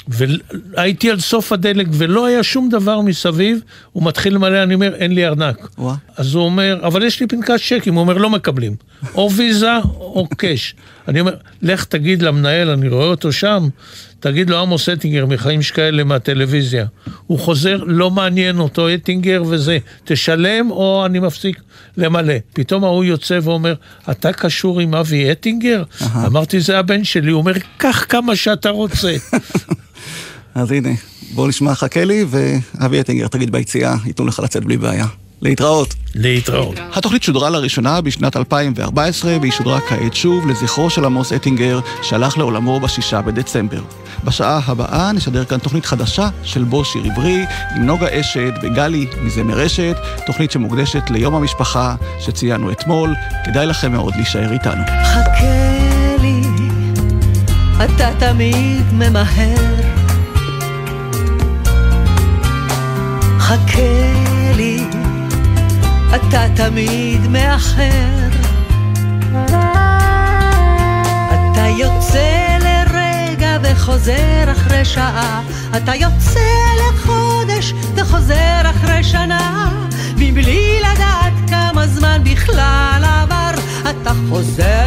והייתי 0.09 1.11
על 1.11 1.19
סוף 1.19 1.51
הדלק 1.51 1.87
ולא 1.91 2.25
היה 2.25 2.43
שום 2.43 2.69
דבר 2.69 3.01
מסביב, 3.01 3.59
הוא 3.91 4.03
מתחיל 4.03 4.33
למלא, 4.35 4.63
אני 4.63 4.73
אומר, 4.73 4.95
אין 4.95 5.11
לי 5.11 5.27
ארנק. 5.27 5.69
וואה. 5.77 5.95
אז 6.17 6.33
הוא 6.33 6.43
אומר, 6.43 6.79
אבל 6.83 7.03
יש 7.03 7.19
לי 7.19 7.27
פנקס 7.27 7.67
צ'קים, 7.69 7.93
הוא 7.93 8.01
אומר, 8.01 8.17
לא 8.17 8.29
מקבלים. 8.29 8.75
או 9.15 9.31
ויזה 9.31 9.77
או 9.99 10.27
קאש. 10.37 10.75
אני 11.07 11.19
אומר, 11.19 11.35
לך 11.61 11.85
תגיד 11.85 12.21
למנהל, 12.21 12.69
אני 12.69 12.87
רואה 12.87 13.05
אותו 13.05 13.31
שם, 13.31 13.69
תגיד 14.19 14.49
לו 14.49 14.59
עמוס 14.59 14.89
אטינגר 14.89 15.25
מחיים 15.25 15.61
שכאלה 15.61 16.03
מהטלוויזיה. 16.03 16.85
הוא 17.27 17.39
חוזר, 17.39 17.83
לא 17.85 18.11
מעניין 18.11 18.59
אותו 18.59 18.93
אטינגר 18.93 19.43
וזה, 19.47 19.77
תשלם 20.03 20.71
או 20.71 21.05
אני 21.05 21.19
מפסיק 21.19 21.61
למלא. 21.97 22.33
פתאום 22.53 22.83
ההוא 22.83 23.03
יוצא 23.03 23.39
ואומר, 23.43 23.73
אתה 24.11 24.33
קשור 24.33 24.79
עם 24.79 24.95
אבי 24.95 25.31
אטינגר? 25.31 25.83
אמרתי, 26.25 26.59
זה 26.59 26.79
הבן 26.79 27.03
שלי. 27.03 27.31
הוא 27.31 27.39
אומר, 27.39 27.53
קח 27.77 28.05
כמה 28.09 28.35
שאתה 28.35 28.69
רוצה. 28.69 29.15
אז 30.55 30.71
הנה, 30.71 30.89
בואו 31.33 31.47
נשמע 31.47 31.75
חכה 31.75 32.05
לי, 32.05 32.25
ואבי 32.29 32.99
אטינגר 32.99 33.27
תגיד 33.27 33.51
ביציאה, 33.51 33.95
ייתנו 34.05 34.25
לך 34.25 34.39
לצאת 34.39 34.63
בלי 34.63 34.77
בעיה. 34.77 35.05
להתראות. 35.41 35.93
להתראות. 36.15 36.75
התוכנית 36.93 37.23
שודרה 37.23 37.49
לראשונה 37.49 38.01
בשנת 38.01 38.37
2014, 38.37 39.37
והיא 39.41 39.51
שודרה 39.51 39.79
כעת 39.81 40.13
שוב 40.13 40.47
לזכרו 40.47 40.89
של 40.89 41.05
עמוס 41.05 41.33
אטינגר, 41.33 41.79
שהלך 42.03 42.37
לעולמו 42.37 42.79
בשישה 42.79 43.21
בדצמבר. 43.21 43.81
בשעה 44.23 44.59
הבאה 44.65 45.11
נשדר 45.11 45.45
כאן 45.45 45.57
תוכנית 45.57 45.85
חדשה 45.85 46.29
של 46.43 46.63
בו 46.63 46.85
שיר 46.85 47.03
עברי, 47.05 47.45
עם 47.75 47.85
נוגה 47.85 48.19
אשת 48.19 48.53
וגלי 48.63 49.07
מזמר 49.21 49.53
רשת, 49.53 49.95
תוכנית 50.25 50.51
שמוקדשת 50.51 51.09
ליום 51.09 51.35
המשפחה 51.35 51.95
שציינו 52.19 52.71
אתמול. 52.71 53.15
כדאי 53.45 53.65
לכם 53.65 53.91
מאוד 53.91 54.15
להישאר 54.15 54.51
איתנו. 54.53 54.83
חכה 55.03 56.15
לי, 56.21 56.41
אתה 57.85 58.09
תמיד 58.19 58.93
ממהר. 58.93 59.75
חכה 63.39 64.38
אתה 66.15 66.45
תמיד 66.55 67.27
מאחר. 67.27 68.29
אתה 71.27 71.67
יוצא 71.77 72.57
לרגע 72.61 73.57
וחוזר 73.63 74.51
אחרי 74.51 74.85
שעה, 74.85 75.41
אתה 75.77 75.95
יוצא 75.95 76.49
לחודש 76.79 77.73
וחוזר 77.95 78.61
אחרי 78.69 79.03
שנה, 79.03 79.71
מבלי 80.17 80.79
לדעת 80.79 81.33
כמה 81.49 81.87
זמן 81.87 82.21
בכלל 82.23 83.03
עבר, 83.05 83.51
אתה 83.89 84.11
חוזר 84.29 84.78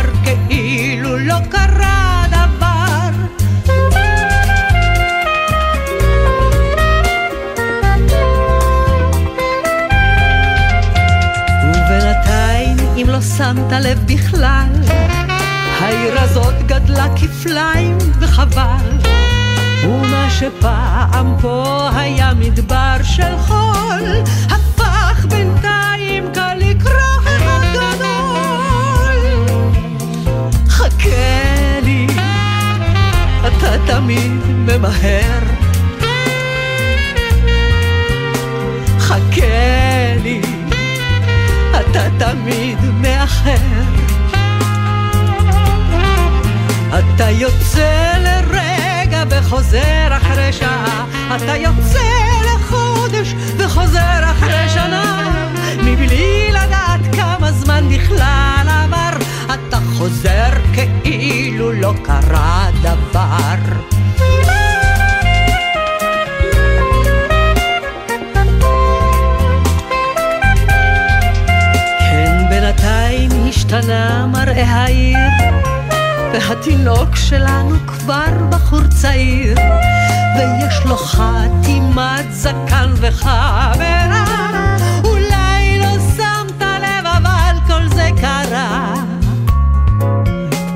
וחבל. 18.43 18.99
ומה 19.85 20.31
שפעם 20.31 21.35
פה 21.41 21.89
היה 21.95 22.35
מדבר 22.35 22.97
של 23.03 23.39
חול, 23.39 24.03
הפך 24.51 25.27
בינתיים 25.29 26.33
קל 26.35 26.55
לקרוא 26.59 27.21
אחד 27.25 27.61
גדול. 27.73 29.47
חכה 30.69 31.81
לי, 31.83 32.07
אתה 33.41 33.77
תמיד 33.87 34.41
ממהר. 34.47 35.41
חכה 38.99 40.15
לי, 40.23 40.41
אתה 41.71 42.09
תמיד 42.19 42.79
מאחר. 43.01 44.02
אתה 46.99 47.31
יוצא 47.31 48.13
לרגע 48.19 49.25
וחוזר 49.31 50.17
אחרי 50.17 50.53
שעה, 50.53 51.07
אתה 51.37 51.57
יוצא 51.57 51.99
לחודש 52.45 53.35
וחוזר 53.57 54.31
אחרי 54.31 54.69
שנה, 54.69 55.33
מבלי 55.85 56.49
לדעת 56.51 57.01
כמה 57.17 57.53
זמן 57.53 57.85
בכלל 57.95 58.67
עבר, 58.69 59.25
אתה 59.55 59.79
חוזר 59.97 60.51
כאילו 60.75 61.73
לא 61.73 61.93
קרה 62.05 62.67
דבר. 62.83 63.57
כן, 71.99 73.49
השתנה 73.49 74.27
מראה 74.27 74.65
העיר, 74.65 75.52
והתינוק 76.33 77.17
שלנו 77.17 77.77
כבר 77.87 78.49
בחור 78.51 78.81
צעיר, 79.01 79.55
ויש 80.37 80.81
לו 80.85 80.97
חתימת 80.97 82.33
זקן 82.33 82.93
וחברה. 82.97 83.73
אולי 85.05 85.79
לא 85.79 85.99
שמת 86.17 86.63
לב, 86.63 87.07
אבל 87.07 87.57
כל 87.67 87.89
זה 87.95 88.09
קרה. 88.21 88.95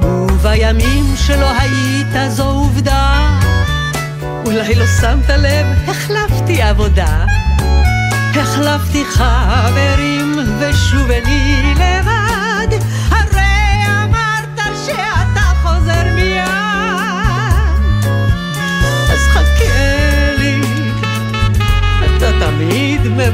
ובימים 0.02 1.04
שלא 1.16 1.50
היית 1.60 2.30
זו 2.30 2.44
עובדה, 2.44 3.38
אולי 4.46 4.74
לא 4.74 4.86
שמת 5.00 5.28
לב, 5.28 5.66
החלפתי 5.88 6.62
עבודה. 6.62 7.24
החלפתי 8.40 9.04
חברים 9.04 10.38
ושוב 10.58 11.10
אני 11.10 11.74
לבד, 11.74 12.15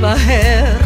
ממהר. 0.02 0.76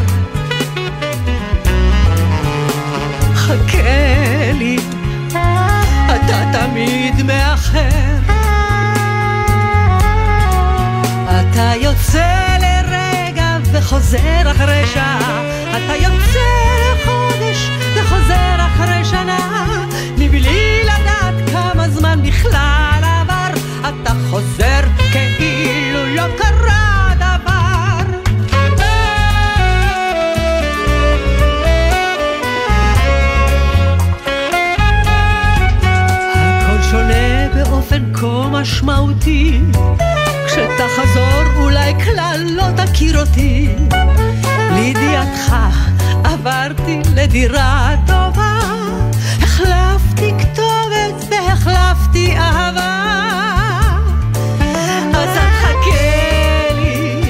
חכה 3.34 4.52
לי, 4.52 4.78
אתה 6.06 6.42
תמיד 6.52 7.22
מאחר. 7.22 8.18
אתה 11.24 11.72
יוצא 11.80 12.56
לרגע 12.60 13.56
וחוזר 13.72 14.50
אחרי 14.50 14.86
שעה, 14.86 15.42
אתה 15.70 15.94
יוצא 15.96 16.48
לחודש 16.92 17.70
וחוזר 17.96 18.56
אחרי 18.58 19.04
שנה, 19.04 19.85
משמעותי, 38.76 39.60
כשתחזור 40.46 41.42
אולי 41.56 41.94
כלל 42.04 42.40
לא 42.50 42.64
תכיר 42.76 43.20
אותי. 43.20 43.68
לידיעתך 44.72 45.56
עברתי 46.24 47.00
לדירה 47.14 47.94
טובה, 48.06 48.58
החלפתי 49.42 50.32
כתובת 50.38 51.24
והחלפתי 51.30 52.36
אהבה. 52.36 53.02
אז 55.14 55.36
אל 55.36 55.48
תחכה 55.60 56.74
לי, 56.74 57.20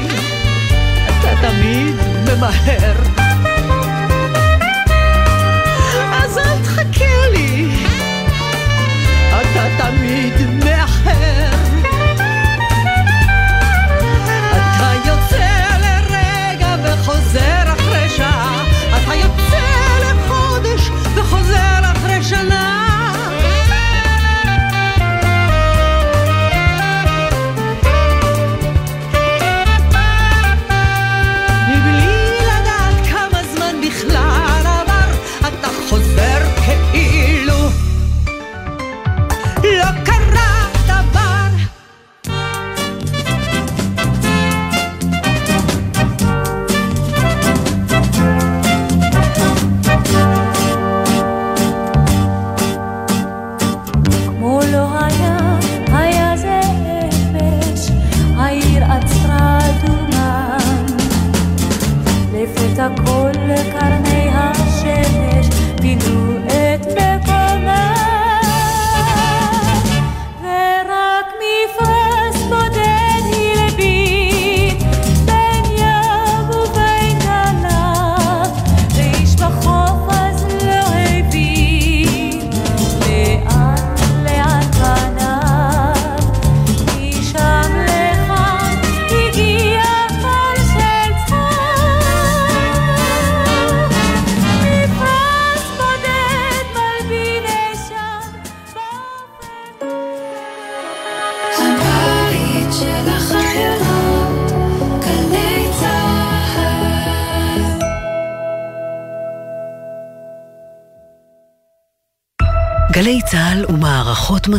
אתה 1.04 1.48
תמיד 1.48 1.94
ממהר. 2.24 3.05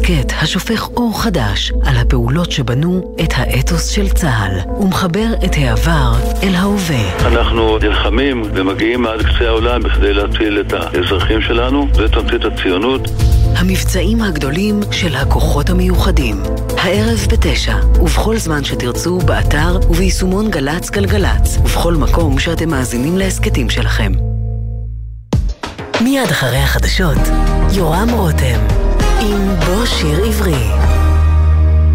הסכת 0.00 0.32
השופך 0.42 0.88
אור 0.96 1.22
חדש 1.22 1.72
על 1.84 1.96
הפעולות 1.96 2.52
שבנו 2.52 3.14
את 3.22 3.32
האתוס 3.36 3.88
של 3.88 4.08
צה"ל 4.08 4.72
ומחבר 4.80 5.26
את 5.44 5.50
העבר 5.54 6.12
אל 6.42 6.54
ההווה. 6.54 7.26
אנחנו 7.26 7.78
נלחמים 7.78 8.42
ומגיעים 8.54 9.06
עד 9.06 9.22
קצה 9.22 9.48
העולם 9.48 9.82
בכדי 9.82 10.12
להציל 10.12 10.60
את 10.60 10.72
האזרחים 10.72 11.40
שלנו, 11.40 11.88
זה 11.94 12.08
תמצית 12.08 12.44
הציונות. 12.44 13.08
המבצעים 13.56 14.22
הגדולים 14.22 14.80
של 14.90 15.14
הכוחות 15.14 15.70
המיוחדים. 15.70 16.36
הערב 16.78 17.26
בתשע, 17.32 17.76
ובכל 18.00 18.36
זמן 18.36 18.64
שתרצו, 18.64 19.18
באתר 19.18 19.78
וביישומון 19.90 20.50
גל"צ 20.50 20.90
גלגלצ, 20.90 21.58
ובכל 21.60 21.94
מקום 21.94 22.38
שאתם 22.38 22.70
מאזינים 22.70 23.18
להסכתים 23.18 23.70
שלכם. 23.70 24.12
מיד 26.00 26.30
אחרי 26.30 26.58
החדשות, 26.58 27.18
יורם 27.72 28.08
רותם, 28.10 28.89
עם 29.20 29.54
בוא 29.66 29.86
שיר 29.86 30.24
עברי. 30.24 30.99